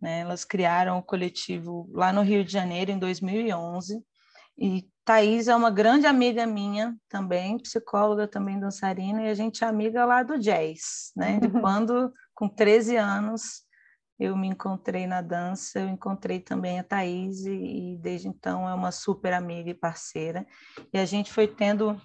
Né? 0.01 0.21
Elas 0.21 0.45
criaram 0.45 0.97
o 0.97 1.03
coletivo 1.03 1.89
lá 1.91 2.13
no 2.13 2.21
Rio 2.21 2.45
de 2.45 2.51
Janeiro 2.51 2.91
em 2.91 2.99
2011 2.99 4.01
e 4.57 4.87
Thaís 5.05 5.47
é 5.47 5.55
uma 5.55 5.69
grande 5.69 6.07
amiga 6.07 6.45
minha 6.45 6.95
também, 7.09 7.57
psicóloga, 7.57 8.27
também 8.27 8.59
dançarina, 8.59 9.23
e 9.23 9.29
a 9.29 9.33
gente 9.33 9.63
é 9.63 9.67
amiga 9.67 10.05
lá 10.05 10.23
do 10.23 10.39
jazz, 10.39 11.11
né? 11.15 11.39
De 11.39 11.49
quando, 11.59 12.13
com 12.33 12.47
13 12.47 12.95
anos, 12.95 13.63
eu 14.17 14.37
me 14.37 14.47
encontrei 14.47 15.05
na 15.05 15.21
dança, 15.21 15.79
eu 15.79 15.89
encontrei 15.89 16.39
também 16.39 16.79
a 16.79 16.83
Thaís, 16.83 17.45
e, 17.45 17.95
e 17.95 17.97
desde 17.97 18.29
então 18.29 18.69
é 18.69 18.73
uma 18.73 18.91
super 18.91 19.33
amiga 19.33 19.69
e 19.69 19.73
parceira. 19.73 20.45
E 20.93 20.97
a 20.97 21.05
gente 21.05 21.33
foi 21.33 21.47
tendo 21.47 21.99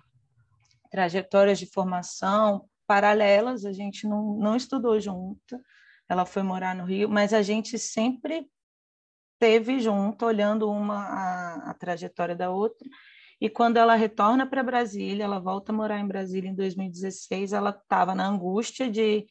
trajetórias 0.90 1.58
de 1.58 1.66
formação 1.66 2.68
paralelas, 2.86 3.64
a 3.64 3.72
gente 3.72 4.08
não, 4.08 4.34
não 4.38 4.56
estudou 4.56 4.98
junto, 4.98 5.60
ela 6.08 6.24
foi 6.24 6.42
morar 6.42 6.74
no 6.74 6.86
Rio, 6.86 7.08
mas 7.08 7.34
a 7.34 7.42
gente 7.42 7.78
sempre 7.78 8.48
teve 9.38 9.80
junto, 9.80 10.26
olhando 10.26 10.70
uma 10.70 10.96
a, 10.96 11.70
a 11.70 11.74
trajetória 11.74 12.34
da 12.34 12.50
outra. 12.50 12.88
E 13.40 13.48
quando 13.48 13.76
ela 13.76 13.94
retorna 13.94 14.46
para 14.46 14.62
Brasília, 14.62 15.24
ela 15.24 15.38
volta 15.38 15.70
a 15.70 15.74
morar 15.74 16.00
em 16.00 16.06
Brasília 16.06 16.50
em 16.50 16.54
2016, 16.54 17.52
ela 17.52 17.70
estava 17.70 18.14
na 18.14 18.26
angústia 18.26 18.90
de 18.90 19.26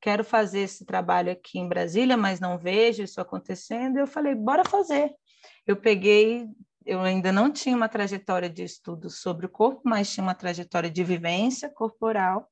quero 0.00 0.24
fazer 0.24 0.60
esse 0.60 0.84
trabalho 0.84 1.32
aqui 1.32 1.58
em 1.58 1.68
Brasília, 1.68 2.16
mas 2.16 2.40
não 2.40 2.58
vejo 2.58 3.02
isso 3.02 3.20
acontecendo. 3.20 3.96
Eu 3.96 4.06
falei, 4.06 4.34
bora 4.34 4.64
fazer. 4.64 5.14
Eu 5.66 5.76
peguei, 5.76 6.46
eu 6.84 7.00
ainda 7.00 7.32
não 7.32 7.50
tinha 7.50 7.76
uma 7.76 7.88
trajetória 7.88 8.50
de 8.50 8.64
estudo 8.64 9.08
sobre 9.08 9.46
o 9.46 9.48
corpo, 9.48 9.80
mas 9.84 10.12
tinha 10.12 10.24
uma 10.24 10.34
trajetória 10.34 10.90
de 10.90 11.02
vivência 11.02 11.70
corporal 11.70 12.48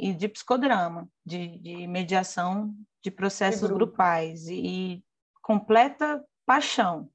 e 0.00 0.12
de 0.12 0.28
psicodrama, 0.28 1.08
de, 1.24 1.58
de 1.58 1.86
mediação 1.86 2.74
de 3.02 3.10
processos 3.10 3.70
grupais. 3.70 4.48
E, 4.48 4.54
e 4.54 5.04
completa 5.42 6.24
paixão 6.46 7.10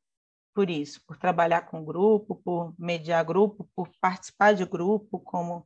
por 0.58 0.72
isso, 0.72 1.00
por 1.06 1.18
trabalhar 1.18 1.62
com 1.68 1.86
grupo, 1.86 2.34
por 2.44 2.74
mediar 2.80 3.24
grupo, 3.24 3.70
por 3.76 3.92
participar 4.02 4.56
de 4.56 4.66
grupo 4.66 5.20
como, 5.20 5.64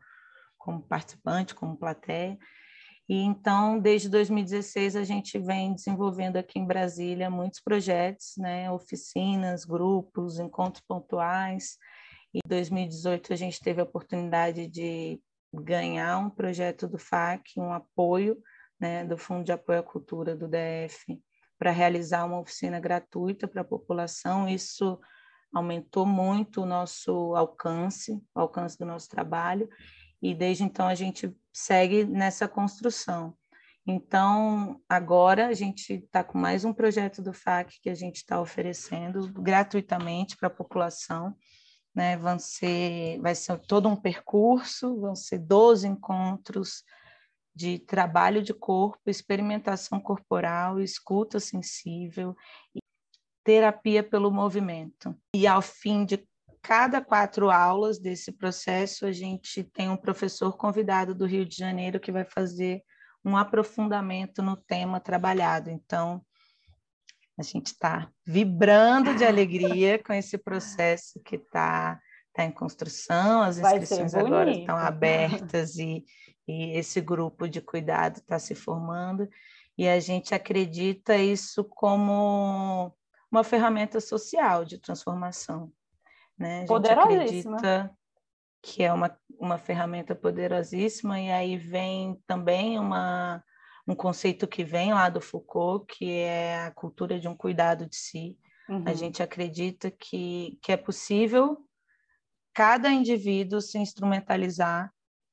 como 0.58 0.82
participante, 0.82 1.56
como 1.56 1.78
plateia. 1.78 2.38
E 3.08 3.16
então, 3.16 3.80
desde 3.80 4.10
2016, 4.10 4.98
a 4.98 5.06
gente 5.06 5.40
vem 5.40 5.74
desenvolvendo 5.74 6.36
aqui 6.36 6.60
em 6.60 6.68
Brasília 6.68 7.30
muitos 7.30 7.62
projetos, 7.62 8.34
né? 8.38 8.70
oficinas, 8.70 9.64
grupos, 9.64 10.40
encontros 10.40 10.84
pontuais. 10.86 11.78
E 12.34 12.40
em 12.40 12.50
2018, 12.50 13.32
a 13.32 13.36
gente 13.38 13.62
teve 13.62 13.80
a 13.80 13.86
oportunidade 13.86 14.68
de 14.68 15.22
ganhar 15.54 16.18
um 16.18 16.30
projeto 16.30 16.86
do 16.86 16.98
FAC, 16.98 17.58
um 17.58 17.72
apoio 17.72 18.38
né, 18.78 19.06
do 19.06 19.18
Fundo 19.18 19.46
de 19.46 19.54
Apoio 19.54 19.80
à 19.80 19.84
Cultura 19.84 20.36
do 20.36 20.50
DF, 20.50 21.18
para 21.62 21.70
realizar 21.70 22.26
uma 22.26 22.40
oficina 22.40 22.80
gratuita 22.80 23.48
para 23.48 23.62
a 23.62 23.64
população. 23.64 24.50
Isso 24.50 25.00
aumentou 25.54 26.08
muito 26.08 26.64
o 26.64 26.66
nosso 26.66 27.36
alcance, 27.36 28.20
o 28.34 28.40
alcance 28.40 28.80
do 28.80 28.84
nosso 28.84 29.08
trabalho, 29.08 29.70
e 30.20 30.34
desde 30.34 30.64
então 30.64 30.88
a 30.88 30.96
gente 30.96 31.32
segue 31.54 32.04
nessa 32.04 32.48
construção. 32.48 33.38
Então, 33.86 34.82
agora 34.90 35.50
a 35.50 35.54
gente 35.54 35.94
está 35.94 36.24
com 36.24 36.36
mais 36.36 36.66
um 36.66 36.74
projeto 36.74 37.22
do 37.22 37.32
FAC 37.32 37.80
que 37.80 37.92
a 37.92 37.96
gente 37.96 38.16
está 38.16 38.42
oferecendo 38.42 39.32
gratuitamente 39.32 40.36
para 40.38 40.48
a 40.48 40.52
população. 40.52 41.36
Né? 41.94 42.18
Vão 42.18 42.40
ser, 42.40 43.20
vai 43.22 43.36
ser 43.36 43.60
todo 43.68 43.88
um 43.88 43.96
percurso, 43.96 45.00
vão 45.00 45.16
ser 45.16 45.38
12 45.38 45.88
encontros 45.88 46.84
de 47.54 47.80
trabalho 47.80 48.42
de 48.42 48.54
corpo, 48.54 49.10
experimentação 49.10 50.00
corporal, 50.00 50.80
escuta 50.80 51.40
sensível, 51.40 52.36
terapia 53.44 54.04
pelo 54.04 54.32
movimento. 54.32 55.16
E 55.36 55.46
ao 55.46 55.62
fim 55.62 56.06
de 56.06 56.26
cada 56.62 57.02
quatro 57.02 57.50
aulas 57.50 58.00
desse 58.00 58.32
processo, 58.32 59.06
a 59.06 59.12
gente 59.12 59.64
tem 59.64 59.90
um 59.90 59.98
professor 59.98 60.56
convidado 60.56 61.14
do 61.16 61.26
Rio 61.26 61.46
de 61.46 61.56
Janeiro 61.56 62.00
que 62.00 62.12
vai 62.12 62.24
fazer 62.24 62.84
um 63.26 63.36
aprofundamento 63.36 64.42
no 64.42 64.56
tema 64.56 65.00
trabalhado. 65.00 65.70
Então, 65.70 66.24
a 67.38 67.44
gente 67.44 67.68
está 67.68 68.10
vibrando 68.26 69.16
de 69.16 69.26
alegria 69.26 70.02
com 70.02 70.14
esse 70.14 70.38
processo 70.38 71.20
que 71.24 71.36
está 71.36 72.00
tá 72.34 72.44
em 72.44 72.52
construção, 72.52 73.42
as 73.42 73.58
inscrições 73.58 74.14
agora 74.14 74.52
estão 74.52 74.78
abertas 74.78 75.78
e 75.78 76.06
e 76.48 76.78
esse 76.78 77.00
grupo 77.02 77.48
de 77.48 77.62
cuidado 77.62 78.18
está 78.18 78.40
se 78.40 78.56
formando 78.56 79.30
e 79.78 79.88
a 79.88 80.00
gente 80.00 80.36
acredita 80.36 81.16
isso 81.16 81.64
como 81.64 82.94
uma 83.32 83.44
ferramenta 83.44 84.00
social 84.02 84.66
de 84.66 84.78
transformação. 84.78 85.72
Né? 86.38 86.64
A 86.64 86.66
gente 86.66 86.92
acredita 86.92 87.92
que 88.62 88.84
é 88.84 88.92
uma, 88.92 89.18
uma 89.40 89.58
ferramenta 89.58 90.14
poderosíssima 90.14 91.20
e 91.20 91.32
aí 91.32 91.58
vem 91.58 92.22
também 92.28 92.78
uma, 92.78 93.44
um 93.88 93.96
conceito 93.96 94.48
que 94.48 94.64
vem 94.64 94.94
lá 94.94 95.10
do 95.10 95.22
Foucault, 95.22 95.86
que 95.88 96.12
é 96.12 96.66
a 96.66 96.72
cultura 96.72 97.20
de 97.20 97.28
um 97.28 97.36
cuidado 97.36 97.88
de 97.88 97.96
si. 97.96 98.38
Uhum. 98.70 98.84
A 98.86 98.94
gente 98.94 99.24
acredita 99.24 99.90
que, 99.90 100.60
que 100.62 100.72
é 100.72 100.78
possível 100.78 101.66
cada 102.54 102.90
indivíduo 102.90 103.62
se 103.62 103.78
instrumentalizar 103.78 104.92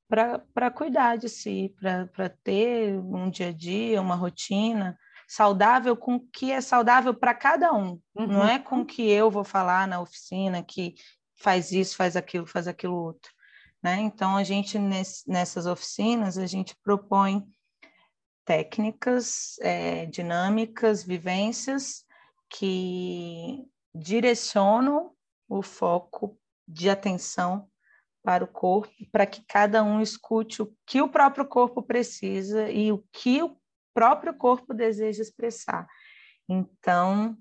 para 0.09 0.71
cuidar 0.71 1.17
de 1.17 1.29
si, 1.29 1.75
para 1.79 2.29
ter 2.43 2.99
um 2.99 3.29
dia 3.29 3.49
a 3.49 3.53
dia, 3.53 4.01
uma 4.01 4.15
rotina 4.15 4.99
saudável 5.29 5.95
com 5.95 6.15
o 6.17 6.21
que 6.21 6.51
é 6.51 6.61
saudável 6.63 7.13
para 7.13 7.35
cada 7.35 7.75
um. 7.75 8.01
Uhum. 8.15 8.27
Não 8.27 8.49
é 8.49 8.59
com 8.59 8.81
o 8.81 8.87
que 8.87 9.03
eu 9.03 9.31
vou 9.31 9.45
falar 9.45 9.87
na 9.87 10.01
oficina 10.01 10.63
que 10.63 10.95
faz 11.37 11.71
isso, 11.71 11.95
faz 11.95 12.17
aquilo, 12.17 12.47
faz 12.47 12.67
aquilo 12.67 12.97
outro. 12.97 13.31
Né? 13.83 14.01
Então, 14.01 14.37
a 14.37 14.43
gente, 14.43 14.79
nesse, 14.79 15.29
nessas 15.31 15.67
oficinas, 15.67 16.39
a 16.39 16.47
gente 16.47 16.75
propõe 16.83 17.47
técnicas, 18.47 19.59
é, 19.61 20.07
dinâmicas, 20.07 21.05
vivências 21.05 22.05
que 22.49 23.63
direcionam 23.95 25.13
o 25.47 25.63
foco 25.63 26.39
de 26.69 26.91
atenção 26.91 27.67
para 28.23 28.45
o 28.45 28.49
corpo, 28.49 28.93
para 29.11 29.25
que 29.25 29.43
cada 29.49 29.83
um 29.83 30.03
escute 30.03 30.61
o 30.61 30.73
que 30.87 31.01
o 31.01 31.09
próprio 31.09 31.47
corpo 31.47 31.83
precisa 31.83 32.71
e 32.71 32.93
o 32.93 33.03
que 33.11 33.43
o 33.43 33.57
próprio 33.95 34.35
corpo 34.35 34.75
deseja 34.75 35.23
expressar. 35.23 35.89
Então, 36.49 37.37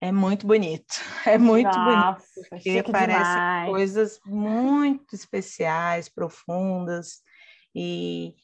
É 0.00 0.12
muito 0.12 0.46
bonito, 0.46 0.94
é 1.26 1.38
muito 1.38 1.78
Nossa, 1.78 2.26
bonito, 2.34 2.48
porque 2.50 2.82
parecem 2.82 3.66
coisas 3.66 4.20
muito 4.26 5.14
especiais, 5.14 6.10
profundas, 6.10 7.22
e, 7.74 8.34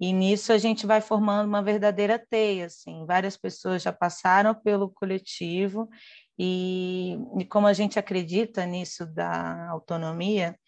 e 0.00 0.12
nisso 0.12 0.52
a 0.52 0.58
gente 0.58 0.84
vai 0.84 1.00
formando 1.00 1.46
uma 1.46 1.62
verdadeira 1.62 2.18
teia, 2.18 2.66
assim, 2.66 3.06
várias 3.06 3.36
pessoas 3.36 3.82
já 3.82 3.92
passaram 3.92 4.52
pelo 4.54 4.90
coletivo, 4.90 5.88
e, 6.38 7.16
e 7.38 7.44
como 7.46 7.66
a 7.66 7.72
gente 7.72 7.98
acredita 7.98 8.66
nisso 8.66 9.06
da 9.06 9.68
autonomia, 9.70 10.58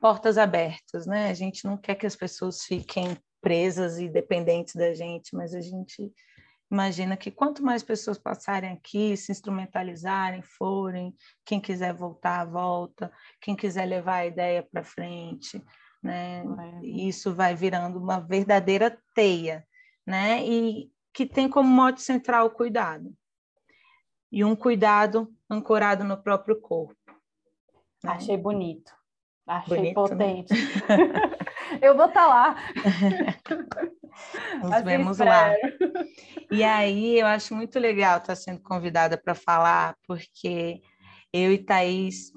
portas 0.00 0.38
abertas, 0.38 1.06
né? 1.06 1.30
A 1.30 1.34
gente 1.34 1.64
não 1.64 1.76
quer 1.76 1.94
que 1.94 2.06
as 2.06 2.16
pessoas 2.16 2.62
fiquem 2.62 3.16
presas 3.40 3.98
e 3.98 4.08
dependentes 4.08 4.74
da 4.74 4.92
gente, 4.92 5.34
mas 5.34 5.54
a 5.54 5.60
gente 5.60 6.12
imagina 6.70 7.16
que 7.16 7.30
quanto 7.30 7.64
mais 7.64 7.82
pessoas 7.82 8.18
passarem 8.18 8.70
aqui, 8.70 9.16
se 9.16 9.32
instrumentalizarem, 9.32 10.42
forem, 10.42 11.14
quem 11.44 11.60
quiser 11.60 11.92
voltar, 11.92 12.44
volta, 12.44 13.10
quem 13.40 13.56
quiser 13.56 13.86
levar 13.86 14.16
a 14.16 14.26
ideia 14.26 14.62
para 14.62 14.84
frente, 14.84 15.62
né? 16.02 16.44
É. 16.82 16.86
Isso 16.86 17.34
vai 17.34 17.54
virando 17.54 17.98
uma 17.98 18.20
verdadeira 18.20 18.96
teia, 19.14 19.66
né? 20.06 20.44
E 20.46 20.90
que 21.12 21.26
tem 21.26 21.48
como 21.48 21.68
mote 21.68 22.02
central 22.02 22.46
o 22.46 22.50
cuidado. 22.50 23.12
E 24.30 24.44
um 24.44 24.54
cuidado 24.54 25.32
ancorado 25.48 26.04
no 26.04 26.16
próprio 26.16 26.60
corpo. 26.60 26.94
Né? 28.02 28.12
Achei 28.12 28.36
bonito. 28.36 28.92
Achei 29.46 29.76
Bonito, 29.76 30.00
né? 30.02 30.08
potente. 30.08 30.54
Né? 30.54 31.38
Eu 31.82 31.96
vou 31.96 32.06
estar 32.06 32.22
tá 32.22 32.28
lá. 32.28 32.56
Nos 34.62 34.72
assim 34.72 34.84
vemos 34.84 35.18
lá. 35.18 35.52
E 36.50 36.62
aí 36.62 37.18
eu 37.18 37.26
acho 37.26 37.54
muito 37.54 37.78
legal 37.78 38.18
estar 38.18 38.34
sendo 38.34 38.60
convidada 38.60 39.16
para 39.16 39.34
falar, 39.34 39.96
porque 40.06 40.82
eu 41.32 41.52
e 41.52 41.58
Thaís 41.58 42.32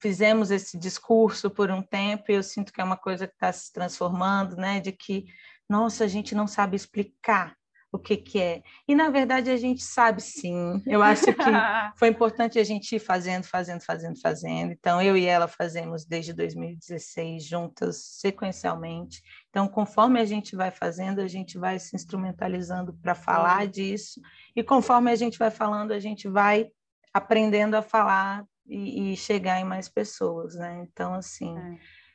fizemos 0.00 0.50
esse 0.50 0.78
discurso 0.78 1.50
por 1.50 1.70
um 1.70 1.82
tempo 1.82 2.24
e 2.28 2.34
eu 2.34 2.42
sinto 2.42 2.72
que 2.72 2.80
é 2.80 2.84
uma 2.84 2.96
coisa 2.96 3.26
que 3.26 3.34
está 3.34 3.52
se 3.52 3.72
transformando, 3.72 4.56
né? 4.56 4.80
De 4.80 4.90
que, 4.90 5.26
nossa, 5.68 6.04
a 6.04 6.08
gente 6.08 6.34
não 6.34 6.46
sabe 6.46 6.76
explicar 6.76 7.54
o 7.92 7.98
que, 7.98 8.16
que 8.16 8.40
é. 8.40 8.62
E, 8.86 8.94
na 8.94 9.08
verdade, 9.08 9.50
a 9.50 9.56
gente 9.56 9.82
sabe 9.82 10.20
sim. 10.20 10.82
Eu 10.86 11.02
acho 11.02 11.26
que 11.26 11.32
foi 11.96 12.08
importante 12.08 12.58
a 12.58 12.64
gente 12.64 12.96
ir 12.96 12.98
fazendo, 12.98 13.44
fazendo, 13.44 13.80
fazendo, 13.80 14.20
fazendo. 14.20 14.72
Então, 14.72 15.00
eu 15.00 15.16
e 15.16 15.24
ela 15.24 15.48
fazemos 15.48 16.04
desde 16.04 16.32
2016 16.32 17.44
juntas, 17.44 17.96
sequencialmente. 18.20 19.22
Então, 19.48 19.68
conforme 19.68 20.20
a 20.20 20.24
gente 20.24 20.54
vai 20.54 20.70
fazendo, 20.70 21.20
a 21.20 21.28
gente 21.28 21.58
vai 21.58 21.78
se 21.78 21.96
instrumentalizando 21.96 22.92
para 22.94 23.14
falar 23.14 23.66
disso. 23.66 24.20
E 24.54 24.62
conforme 24.62 25.10
a 25.10 25.16
gente 25.16 25.38
vai 25.38 25.50
falando, 25.50 25.92
a 25.92 25.98
gente 25.98 26.28
vai 26.28 26.68
aprendendo 27.14 27.76
a 27.76 27.82
falar 27.82 28.44
e, 28.66 29.12
e 29.12 29.16
chegar 29.16 29.60
em 29.60 29.64
mais 29.64 29.88
pessoas, 29.88 30.54
né? 30.54 30.86
Então, 30.90 31.14
assim. 31.14 31.56
É 31.56 32.05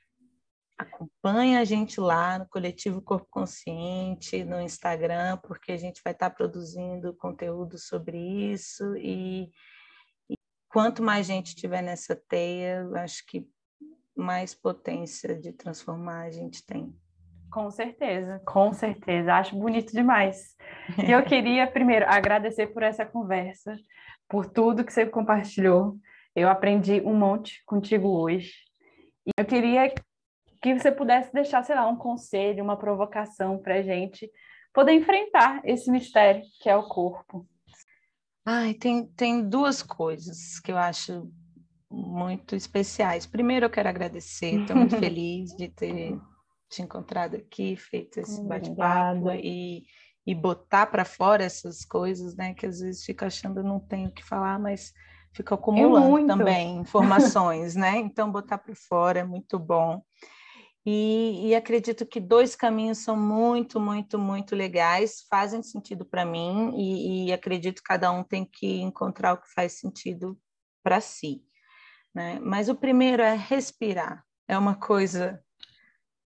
acompanha 0.81 1.59
a 1.59 1.65
gente 1.65 1.99
lá 1.99 2.39
no 2.39 2.47
Coletivo 2.47 3.01
Corpo 3.01 3.27
Consciente, 3.29 4.43
no 4.43 4.61
Instagram, 4.61 5.37
porque 5.37 5.71
a 5.71 5.77
gente 5.77 6.01
vai 6.03 6.13
estar 6.13 6.29
produzindo 6.29 7.15
conteúdo 7.15 7.77
sobre 7.77 8.17
isso 8.17 8.95
e, 8.97 9.49
e 10.29 10.35
quanto 10.67 11.03
mais 11.03 11.27
gente 11.27 11.55
tiver 11.55 11.81
nessa 11.81 12.15
teia, 12.15 12.87
acho 12.95 13.25
que 13.27 13.47
mais 14.15 14.53
potência 14.53 15.39
de 15.39 15.51
transformar 15.53 16.23
a 16.23 16.31
gente 16.31 16.65
tem. 16.65 16.93
Com 17.51 17.69
certeza, 17.69 18.41
com 18.45 18.71
certeza. 18.71 19.33
Acho 19.33 19.57
bonito 19.57 19.91
demais. 19.91 20.55
E 21.05 21.11
eu 21.11 21.23
queria, 21.25 21.67
primeiro, 21.67 22.05
agradecer 22.07 22.67
por 22.67 22.81
essa 22.81 23.05
conversa, 23.05 23.75
por 24.27 24.45
tudo 24.45 24.85
que 24.85 24.93
você 24.93 25.05
compartilhou. 25.05 25.97
Eu 26.33 26.47
aprendi 26.47 27.01
um 27.01 27.13
monte 27.13 27.61
contigo 27.65 28.07
hoje. 28.07 28.53
E 29.27 29.31
eu 29.37 29.45
queria 29.45 29.93
que 30.61 30.77
você 30.77 30.91
pudesse 30.91 31.33
deixar, 31.33 31.63
sei 31.63 31.75
lá, 31.75 31.87
um 31.87 31.95
conselho, 31.95 32.63
uma 32.63 32.77
provocação 32.77 33.57
para 33.57 33.75
a 33.75 33.81
gente 33.81 34.29
poder 34.73 34.93
enfrentar 34.93 35.61
esse 35.65 35.89
mistério 35.89 36.43
que 36.61 36.69
é 36.69 36.75
o 36.75 36.87
corpo. 36.87 37.47
Ai, 38.45 38.73
tem, 38.73 39.05
tem 39.05 39.47
duas 39.47 39.81
coisas 39.81 40.59
que 40.59 40.71
eu 40.71 40.77
acho 40.77 41.31
muito 41.89 42.55
especiais. 42.55 43.25
Primeiro, 43.25 43.65
eu 43.65 43.69
quero 43.69 43.89
agradecer, 43.89 44.61
estou 44.61 44.75
muito 44.75 44.95
feliz 44.99 45.55
de 45.55 45.67
ter 45.67 46.17
te 46.69 46.81
encontrado 46.81 47.35
aqui, 47.35 47.75
feito 47.75 48.19
esse 48.21 48.41
bate-papo 48.43 49.29
e, 49.31 49.83
e 50.25 50.33
botar 50.33 50.85
para 50.85 51.03
fora 51.03 51.43
essas 51.43 51.83
coisas, 51.83 52.33
né, 52.35 52.53
que 52.53 52.65
às 52.65 52.79
vezes 52.79 53.03
fica 53.03 53.25
achando 53.25 53.61
não 53.61 53.77
tenho 53.77 54.07
o 54.07 54.13
que 54.13 54.23
falar, 54.23 54.57
mas 54.57 54.93
fica 55.33 55.55
acumulando 55.55 56.27
também 56.27 56.77
informações, 56.77 57.75
né? 57.75 57.97
Então, 57.97 58.31
botar 58.31 58.57
para 58.57 58.75
fora 58.75 59.19
é 59.19 59.23
muito 59.23 59.59
bom. 59.59 60.01
E, 60.85 61.49
e, 61.49 61.55
acredito 61.55 62.07
que 62.07 62.19
dois 62.19 62.55
caminhos 62.55 62.97
são 62.97 63.15
muito, 63.15 63.79
muito, 63.79 64.17
muito 64.17 64.55
legais, 64.55 65.25
fazem 65.29 65.61
sentido 65.61 66.03
para 66.03 66.25
mim, 66.25 66.73
e, 66.75 67.27
e, 67.27 67.33
acredito 67.33 67.77
que 67.77 67.87
cada 67.87 68.11
um 68.11 68.23
tem 68.23 68.43
que 68.43 68.81
encontrar 68.81 69.33
o 69.33 69.37
que 69.37 69.53
faz 69.53 69.73
sentido 69.73 70.39
para 70.83 70.99
si. 70.99 71.43
Né? 72.15 72.39
Mas 72.39 72.67
o 72.67 72.75
primeiro 72.75 73.21
é 73.21 73.35
respirar, 73.35 74.25
é 74.47 74.57
uma 74.57 74.75
coisa 74.75 75.39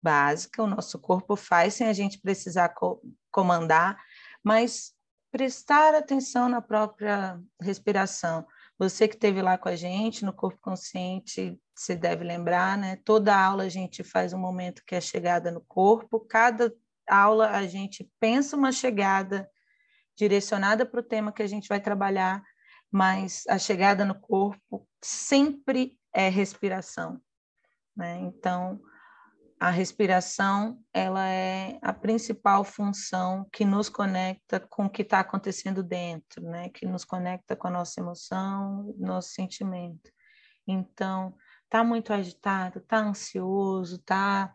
básica, 0.02 0.62
o 0.62 0.66
nosso 0.66 0.98
corpo 0.98 1.36
faz 1.36 1.74
sem 1.74 1.86
a 1.86 1.92
gente 1.92 2.20
precisar 2.20 2.70
co 2.70 3.00
comandar, 3.30 3.96
mas 4.44 4.92
prestar 5.30 5.94
atenção 5.94 6.48
na 6.48 6.60
própria 6.60 7.40
respiração. 7.60 8.46
Você 8.82 9.06
que 9.06 9.14
esteve 9.14 9.40
lá 9.40 9.56
com 9.56 9.68
a 9.68 9.76
gente 9.76 10.24
no 10.24 10.32
Corpo 10.32 10.58
Consciente, 10.60 11.56
você 11.72 11.94
deve 11.94 12.24
lembrar, 12.24 12.76
né? 12.76 12.98
Toda 13.04 13.32
aula 13.32 13.62
a 13.62 13.68
gente 13.68 14.02
faz 14.02 14.32
um 14.32 14.38
momento 14.40 14.82
que 14.84 14.96
é 14.96 15.00
chegada 15.00 15.52
no 15.52 15.60
corpo, 15.60 16.18
cada 16.18 16.74
aula 17.08 17.50
a 17.50 17.64
gente 17.64 18.10
pensa 18.18 18.56
uma 18.56 18.72
chegada 18.72 19.48
direcionada 20.16 20.84
para 20.84 20.98
o 20.98 21.02
tema 21.04 21.30
que 21.30 21.44
a 21.44 21.46
gente 21.46 21.68
vai 21.68 21.78
trabalhar, 21.78 22.42
mas 22.90 23.44
a 23.48 23.56
chegada 23.56 24.04
no 24.04 24.18
corpo 24.18 24.84
sempre 25.00 25.96
é 26.12 26.28
respiração, 26.28 27.20
né? 27.96 28.18
Então, 28.18 28.80
a 29.62 29.70
respiração 29.70 30.82
ela 30.92 31.24
é 31.28 31.78
a 31.82 31.92
principal 31.92 32.64
função 32.64 33.48
que 33.52 33.64
nos 33.64 33.88
conecta 33.88 34.58
com 34.58 34.86
o 34.86 34.90
que 34.90 35.02
está 35.02 35.20
acontecendo 35.20 35.84
dentro, 35.84 36.42
né? 36.42 36.68
Que 36.70 36.84
nos 36.84 37.04
conecta 37.04 37.54
com 37.54 37.68
a 37.68 37.70
nossa 37.70 38.00
emoção, 38.00 38.92
nosso 38.98 39.28
sentimento. 39.28 40.10
Então, 40.66 41.36
tá 41.70 41.84
muito 41.84 42.12
agitado, 42.12 42.80
tá 42.80 42.96
ansioso, 42.96 44.02
tá 44.02 44.52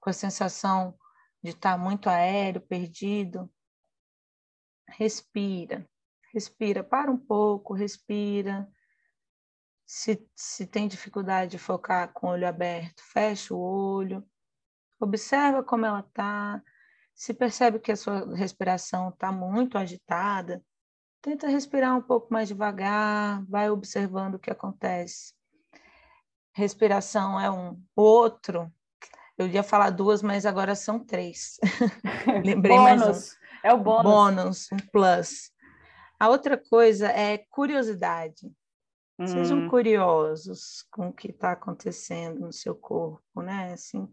com 0.00 0.10
a 0.10 0.12
sensação 0.12 0.98
de 1.40 1.50
estar 1.50 1.76
tá 1.76 1.78
muito 1.78 2.10
aéreo, 2.10 2.60
perdido, 2.60 3.48
respira, 4.88 5.88
respira, 6.34 6.82
para 6.82 7.08
um 7.08 7.16
pouco, 7.16 7.72
respira, 7.72 8.68
se, 9.88 10.22
se 10.36 10.66
tem 10.66 10.86
dificuldade 10.86 11.52
de 11.52 11.58
focar 11.58 12.12
com 12.12 12.26
o 12.26 12.30
olho 12.32 12.46
aberto, 12.46 13.02
fecha 13.02 13.54
o 13.54 13.58
olho, 13.58 14.22
observa 15.00 15.62
como 15.62 15.86
ela 15.86 16.00
está. 16.00 16.62
Se 17.14 17.32
percebe 17.32 17.78
que 17.78 17.90
a 17.90 17.96
sua 17.96 18.36
respiração 18.36 19.08
está 19.08 19.32
muito 19.32 19.78
agitada, 19.78 20.62
tenta 21.22 21.48
respirar 21.48 21.96
um 21.96 22.02
pouco 22.02 22.30
mais 22.30 22.48
devagar, 22.48 23.42
vai 23.46 23.70
observando 23.70 24.34
o 24.34 24.38
que 24.38 24.50
acontece. 24.50 25.32
Respiração 26.52 27.40
é 27.40 27.50
um. 27.50 27.82
outro, 27.96 28.70
eu 29.38 29.48
ia 29.48 29.62
falar 29.62 29.88
duas, 29.88 30.20
mas 30.20 30.44
agora 30.44 30.74
são 30.74 31.02
três. 31.02 31.58
Lembrei 32.44 32.76
bônus. 32.76 33.00
mais 33.00 33.32
um. 33.32 33.36
É 33.64 33.72
o 33.72 33.78
bônus. 33.78 34.02
Bônus, 34.02 34.68
um 34.70 34.76
plus. 34.92 35.50
A 36.20 36.28
outra 36.28 36.58
coisa 36.58 37.08
é 37.08 37.38
curiosidade. 37.38 38.52
Sejam 39.26 39.58
hum. 39.58 39.68
curiosos 39.68 40.86
com 40.92 41.08
o 41.08 41.12
que 41.12 41.30
está 41.30 41.52
acontecendo 41.52 42.40
no 42.40 42.52
seu 42.52 42.74
corpo, 42.74 43.42
né? 43.42 43.72
Assim, 43.72 44.08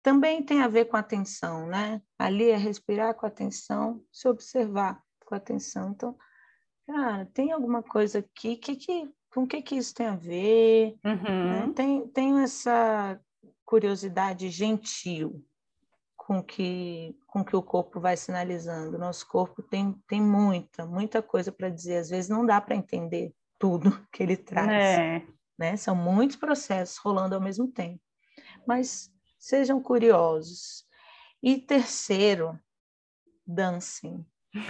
também 0.00 0.44
tem 0.44 0.62
a 0.62 0.68
ver 0.68 0.84
com 0.84 0.96
atenção, 0.96 1.66
né? 1.66 2.00
Ali 2.16 2.50
é 2.50 2.56
respirar 2.56 3.14
com 3.14 3.26
atenção, 3.26 4.00
se 4.12 4.28
observar 4.28 5.02
com 5.26 5.34
atenção. 5.34 5.90
Então, 5.90 6.16
cara, 6.86 7.26
tem 7.34 7.50
alguma 7.50 7.82
coisa 7.82 8.20
aqui 8.20 8.56
que, 8.56 8.76
que 8.76 9.10
com 9.34 9.42
o 9.42 9.46
que, 9.46 9.60
que 9.60 9.76
isso 9.76 9.92
tem 9.92 10.06
a 10.06 10.16
ver? 10.16 10.96
Uhum. 11.04 11.50
Né? 11.50 11.72
Tem, 11.74 12.06
tenho 12.08 12.38
essa 12.38 13.20
curiosidade 13.64 14.50
gentil 14.50 15.44
com 16.16 16.40
que 16.40 17.16
com 17.26 17.44
que 17.44 17.56
o 17.56 17.62
corpo 17.62 17.98
vai 17.98 18.16
sinalizando. 18.16 18.98
Nosso 18.98 19.26
corpo 19.26 19.62
tem, 19.62 19.94
tem 20.06 20.20
muita, 20.20 20.86
muita 20.86 21.22
coisa 21.22 21.50
para 21.50 21.70
dizer. 21.70 21.96
Às 21.96 22.10
vezes 22.10 22.28
não 22.28 22.46
dá 22.46 22.60
para 22.60 22.76
entender 22.76 23.34
tudo 23.62 24.04
que 24.10 24.24
ele 24.24 24.36
traz. 24.36 24.68
É. 24.68 25.22
Né? 25.56 25.76
São 25.76 25.94
muitos 25.94 26.36
processos 26.36 26.96
rolando 26.96 27.36
ao 27.36 27.40
mesmo 27.40 27.68
tempo. 27.68 28.00
Mas 28.66 29.08
sejam 29.38 29.80
curiosos. 29.80 30.84
E 31.40 31.58
terceiro, 31.58 32.58
dancem. 33.46 34.26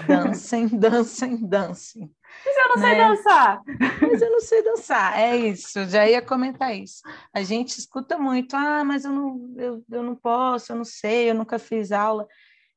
Dancem, 0.06 0.68
dancem, 0.78 1.36
dancem. 1.48 2.14
Mas 2.44 2.56
eu 2.56 2.68
não 2.68 2.76
né? 2.76 2.82
sei 2.82 2.98
dançar. 2.98 3.62
Mas 4.02 4.22
eu 4.22 4.30
não 4.30 4.40
sei 4.40 4.62
dançar. 4.62 5.18
É 5.18 5.36
isso, 5.36 5.86
já 5.86 6.06
ia 6.06 6.20
comentar 6.20 6.76
isso. 6.76 7.00
A 7.32 7.42
gente 7.42 7.78
escuta 7.78 8.18
muito, 8.18 8.54
ah, 8.54 8.84
mas 8.84 9.06
eu 9.06 9.12
não, 9.12 9.54
eu, 9.56 9.84
eu 9.90 10.02
não 10.02 10.14
posso, 10.14 10.72
eu 10.72 10.76
não 10.76 10.84
sei, 10.84 11.30
eu 11.30 11.34
nunca 11.34 11.58
fiz 11.58 11.92
aula. 11.92 12.28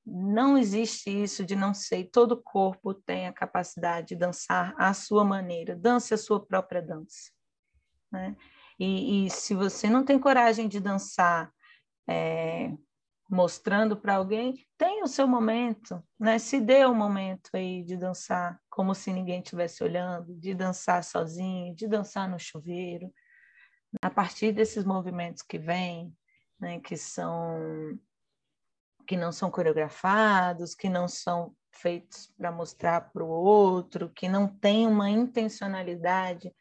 Não 0.06 0.58
existe 0.58 1.10
isso 1.10 1.44
de 1.44 1.56
não 1.56 1.74
sei. 1.74 2.04
Todo 2.04 2.42
corpo 2.42 2.94
tem 2.94 3.28
a 3.28 3.34
capacidade 3.34 4.10
de 4.10 4.16
dançar 4.16 4.76
à 4.78 4.94
sua 4.94 5.26
maneira. 5.26 5.76
Dance 5.76 6.14
a 6.14 6.18
sua 6.18 6.46
própria 6.46 6.82
dança. 6.82 7.32
Né? 8.12 8.36
E, 8.80 9.26
e 9.26 9.30
se 9.30 9.56
você 9.56 9.90
não 9.90 10.06
tem 10.06 10.20
coragem 10.20 10.68
de 10.68 10.80
dançar 10.80 11.52
é, 12.08 12.72
mostrando 13.30 13.98
para 13.98 14.16
alguém, 14.16 14.54
tem 14.78 15.02
o 15.02 15.08
seu 15.08 15.28
momento, 15.28 16.04
né? 16.20 16.38
Se 16.38 16.60
dê 16.62 16.86
o 16.86 16.92
um 16.92 16.96
momento 16.96 17.50
aí 17.54 17.84
de 17.84 17.98
dançar 17.98 18.60
como 18.70 18.94
se 18.94 19.12
ninguém 19.12 19.40
estivesse 19.40 19.84
olhando, 19.84 20.36
de 20.36 20.54
dançar 20.54 21.04
sozinho, 21.04 21.74
de 21.76 21.88
dançar 21.88 22.30
no 22.30 22.38
chuveiro. 22.38 23.12
A 24.02 24.10
partir 24.10 24.52
desses 24.52 24.84
movimentos 24.84 25.42
que 25.42 25.58
vêm, 25.58 26.14
né, 26.60 26.80
que 26.80 26.98
são 26.98 27.98
que 29.08 29.16
não 29.16 29.32
são 29.32 29.52
coreografados, 29.52 30.76
que 30.76 30.90
não 30.90 31.08
são 31.08 31.56
feitos 31.72 32.34
para 32.38 32.52
mostrar 32.52 33.02
para 33.12 33.24
o 33.24 33.28
outro, 33.28 34.10
que 34.10 34.28
não 34.30 34.48
tem 34.48 34.88
uma 34.88 35.10
intencionalidade, 35.10 36.54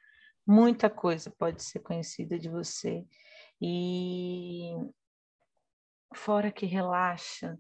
muita 0.47 0.91
coisa 0.91 1.33
pode 1.39 1.63
ser 1.63 1.81
conhecida 1.81 2.39
de 2.39 2.49
você. 2.49 3.05
E 3.61 4.75
fora 6.15 6.51
que 6.51 6.67
relaxa, 6.67 7.59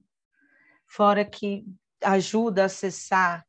fora 0.87 1.25
que 1.25 1.65
ajuda 2.03 2.63
a 2.63 2.67
acessar 2.67 3.47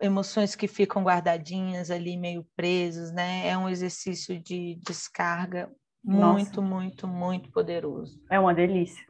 emoções 0.00 0.54
que 0.54 0.68
ficam 0.68 1.02
guardadinhas 1.02 1.90
ali, 1.90 2.16
meio 2.16 2.46
presas, 2.54 3.12
né? 3.12 3.48
É 3.48 3.58
um 3.58 3.68
exercício 3.68 4.40
de 4.40 4.78
descarga 4.86 5.70
muito, 6.02 6.60
Nossa. 6.60 6.60
muito, 6.60 7.08
muito 7.08 7.50
poderoso. 7.50 8.22
É 8.30 8.38
uma 8.38 8.54
delícia. 8.54 9.04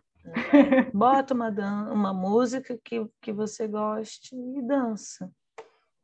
Bota 0.93 1.35
uma, 1.35 1.51
uma 1.93 2.12
música 2.14 2.79
que, 2.83 3.07
que 3.20 3.33
você 3.33 3.66
goste 3.66 4.35
e 4.35 4.62
dança. 4.62 5.31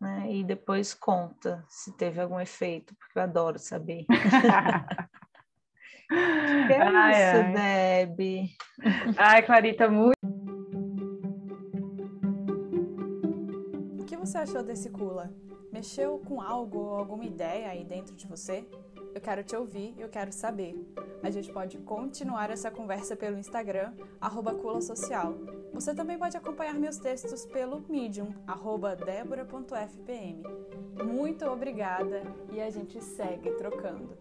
Né? 0.00 0.32
E 0.32 0.44
depois 0.44 0.94
conta 0.94 1.64
se 1.68 1.96
teve 1.96 2.20
algum 2.20 2.40
efeito, 2.40 2.94
porque 2.96 3.18
eu 3.18 3.22
adoro 3.22 3.58
saber. 3.58 4.06
que 6.08 6.72
é 6.72 6.80
ai, 6.80 7.12
isso, 7.12 7.36
ai. 7.36 8.06
Deb? 8.06 8.48
Ai, 9.16 9.42
Clarita, 9.42 9.88
muito. 9.88 10.16
O 13.98 14.04
que 14.04 14.16
você 14.16 14.38
achou 14.38 14.62
desse 14.62 14.88
Cula? 14.90 15.30
Mexeu 15.70 16.18
com 16.18 16.40
algo 16.40 16.78
ou 16.78 16.96
alguma 16.96 17.24
ideia 17.24 17.68
aí 17.68 17.84
dentro 17.84 18.16
de 18.16 18.26
você? 18.26 18.66
Eu 19.14 19.20
quero 19.20 19.44
te 19.44 19.54
ouvir 19.54 19.94
e 19.96 20.00
eu 20.00 20.08
quero 20.08 20.32
saber. 20.32 20.74
A 21.22 21.30
gente 21.30 21.52
pode 21.52 21.78
continuar 21.78 22.50
essa 22.50 22.70
conversa 22.70 23.14
pelo 23.14 23.38
Instagram, 23.38 23.92
arroba 24.20 24.54
Cula 24.54 24.80
Social. 24.80 25.34
Você 25.72 25.94
também 25.94 26.18
pode 26.18 26.36
acompanhar 26.36 26.74
meus 26.74 26.96
textos 26.96 27.44
pelo 27.46 27.84
Medium, 27.88 28.34
arroba 28.46 28.96
debora.fpm. 28.96 30.42
Muito 31.04 31.44
obrigada 31.46 32.22
e 32.52 32.60
a 32.60 32.70
gente 32.70 33.02
segue 33.02 33.50
trocando. 33.52 34.16